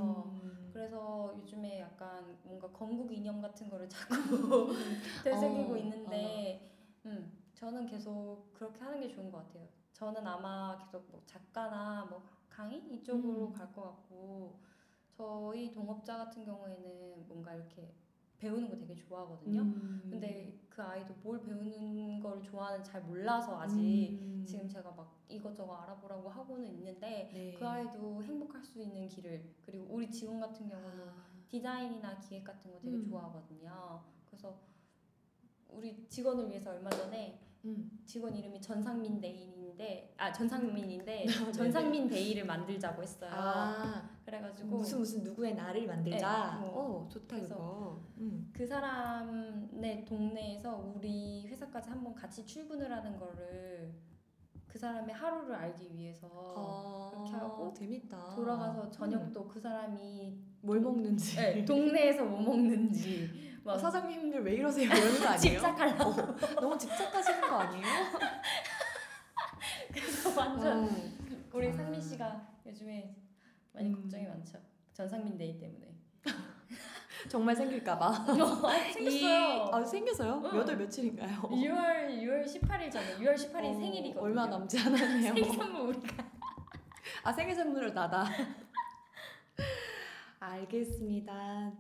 [0.42, 0.70] 음.
[0.72, 4.72] 그래서 요즘에 약간 뭔가 건국 이념 같은 거를 자꾸
[5.24, 6.72] 되새기고 어, 있는데,
[7.04, 9.66] 음, 저는 계속 그렇게 하는 게 좋은 것 같아요.
[9.92, 12.22] 저는 아마 계속 뭐 작가나 뭐
[12.58, 13.52] 강의 이쪽으로 음.
[13.52, 14.58] 갈것 같고,
[15.10, 17.94] 저희 동업자 같은 경우에는 뭔가 이렇게
[18.36, 19.60] 배우는 거 되게 좋아하거든요.
[19.60, 20.08] 음.
[20.10, 23.78] 근데 그 아이도 뭘 배우는 걸 좋아하는지 잘 몰라서 아직
[24.20, 24.44] 음.
[24.44, 27.54] 지금 제가 막 이것저것 알아보라고 하고는 있는데 네.
[27.56, 31.24] 그 아이도 행복할 수 있는 길을 그리고 우리 직원 같은 경우도 아.
[31.48, 33.09] 디자인이나 기획 같은 거 되게 음.
[33.09, 34.02] 좋아하거든요.
[34.26, 34.59] 그래서
[35.68, 37.90] 우리 직원을 위해서 얼마 전에 음.
[38.04, 41.52] 직원 이름이 전상민 대인인데 아 전상민인데 네네.
[41.52, 43.30] 전상민 대이를 만들자고 했어요.
[43.32, 46.58] 아, 그래가지고 무슨 무슨 누구의 나를 만들자.
[46.60, 47.04] 네, 뭐.
[47.04, 48.00] 어, 좋다 그래서 그거.
[48.18, 48.50] 음.
[48.52, 53.92] 그 사람의 동네에서 우리 회사까지 한번 같이 출근을 하는 거를
[54.66, 58.34] 그 사람의 하루를 알기 위해서 아, 그렇게 하고 재밌다.
[58.34, 61.36] 돌아가서 저녁도 그 사람이 뭘 먹는지.
[61.36, 63.30] 네, 동네에서 뭐 먹는지
[63.68, 64.86] 막 어, 사장님들 왜 이러세요?
[64.86, 65.38] 이러는 거 아니에요?
[65.38, 67.84] 집착하려고 어, 너무 집착하시는 거 아니에요?
[69.92, 71.48] 그래서 막 완전 음.
[71.52, 71.72] 우리 아.
[71.74, 73.14] 상민 씨가 요즘에
[73.74, 74.00] 많이 음.
[74.00, 74.58] 걱정이 많죠.
[74.94, 75.86] 전상민 day 때문에.
[77.28, 78.24] 정말 생길까봐.
[78.94, 79.70] 생겼어요.
[79.70, 80.40] 아 생겨서요?
[80.46, 80.50] 응.
[80.50, 81.42] 몇월 며칠인가요?
[81.42, 84.24] 6월 6월 18일 전에 6월 18일 어, 생일이거든요.
[84.24, 85.34] 얼마 남지 않았네요.
[85.34, 86.24] 생일 선물 우리가
[87.22, 88.24] 아 생일 선물을 나다.
[90.40, 91.72] 알겠습니다.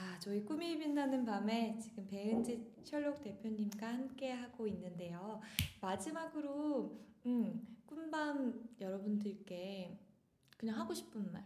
[0.00, 5.42] 자, 저희 꿈이 빛나는 밤에 지금 배은지 셜록 대표님과 함께 하고 있는데요.
[5.78, 10.00] 마지막으로 음, 꿈밤 여러분들께
[10.56, 11.44] 그냥 하고 싶은 말.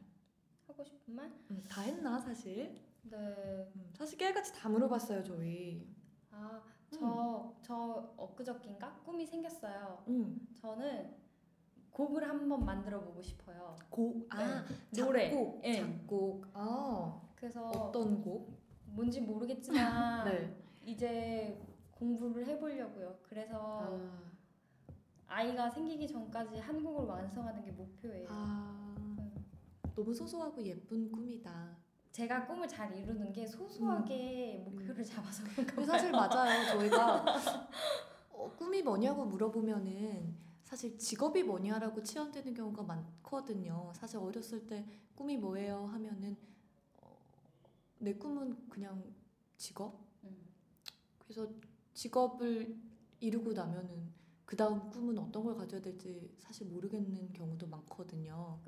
[0.69, 1.33] 하고 싶은 말?
[1.51, 2.81] 음, 다 했나 사실?
[3.03, 3.17] 네.
[3.17, 5.93] 음, 사실 깨알같이 다 물어봤어요 저희.
[6.31, 10.05] 아, 저, 저 엊그저께인가 꿈이 생겼어요.
[10.07, 11.13] 음, 저는
[11.91, 13.75] 곡을 한번 만들어 보고 싶어요.
[13.91, 14.65] 곡, 아
[14.97, 15.31] 노래.
[15.31, 15.81] 작곡, 예.
[15.81, 16.47] 작곡.
[16.53, 18.59] 아 그래서 어떤 곡?
[18.87, 20.57] 뭔지 모르겠지만 네.
[20.83, 23.19] 이제 공부를 해보려고요.
[23.23, 24.23] 그래서 아,
[25.27, 28.29] 아이가 생기기 전까지 한 곡을 완성하는 게 목표예요.
[28.31, 29.45] 아 음.
[29.95, 31.77] 너무 소소하고 예쁜 꿈이다.
[32.13, 35.85] 제가 꿈을 잘 이루는 게 소소하게 목표를 잡아서 그런가 봐요.
[35.85, 36.79] 사실 맞아요.
[36.79, 37.25] 저희가
[38.33, 43.93] 어, 꿈이 뭐냐고 물어보면은 사실 직업이 뭐냐라고 치환되는 경우가 많거든요.
[43.95, 46.54] 사실 어렸을 때 꿈이 뭐예요 하면은 어,
[48.05, 49.03] 내 꿈은 그냥
[49.57, 50.07] 직업.
[50.25, 50.37] 음.
[51.19, 51.49] 그래서
[51.95, 52.77] 직업을
[53.21, 54.13] 이루고 나면은
[54.45, 58.61] 그 다음 꿈은 어떤 걸 가져야 될지 사실 모르겠는 경우도 많거든요.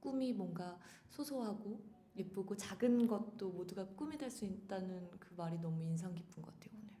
[0.00, 0.78] 꿈이 뭔가
[1.10, 1.82] 소소하고
[2.16, 6.78] 예쁘고 작은 것도 모두가 꿈이 될 수 있다는 그 말이 너무 인상 깊은 것 같아요
[6.80, 6.92] 오늘.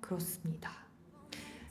[0.00, 0.70] 그렇습니다.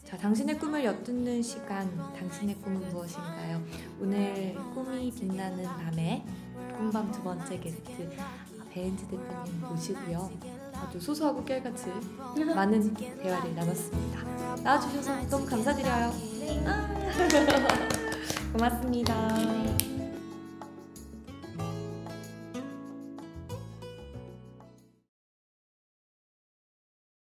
[0.04, 3.66] 자, 당신의 꿈을 엿듣는 시간, 당신의 꿈은 무엇인가요?
[4.00, 6.26] 오늘 꿈이 빛나는 밤에
[6.78, 8.10] 꿈밤 두 번째 게스트
[8.72, 10.32] 배은지 대표님 모시고요.
[10.76, 11.86] 아주 소소하고 깨알같이
[12.56, 14.24] 많은 대화를 나눴습니다.
[14.64, 16.12] 나와주셔서 너무 감사드려요.
[16.66, 16.94] 아.
[18.54, 19.73] 고맙습니다.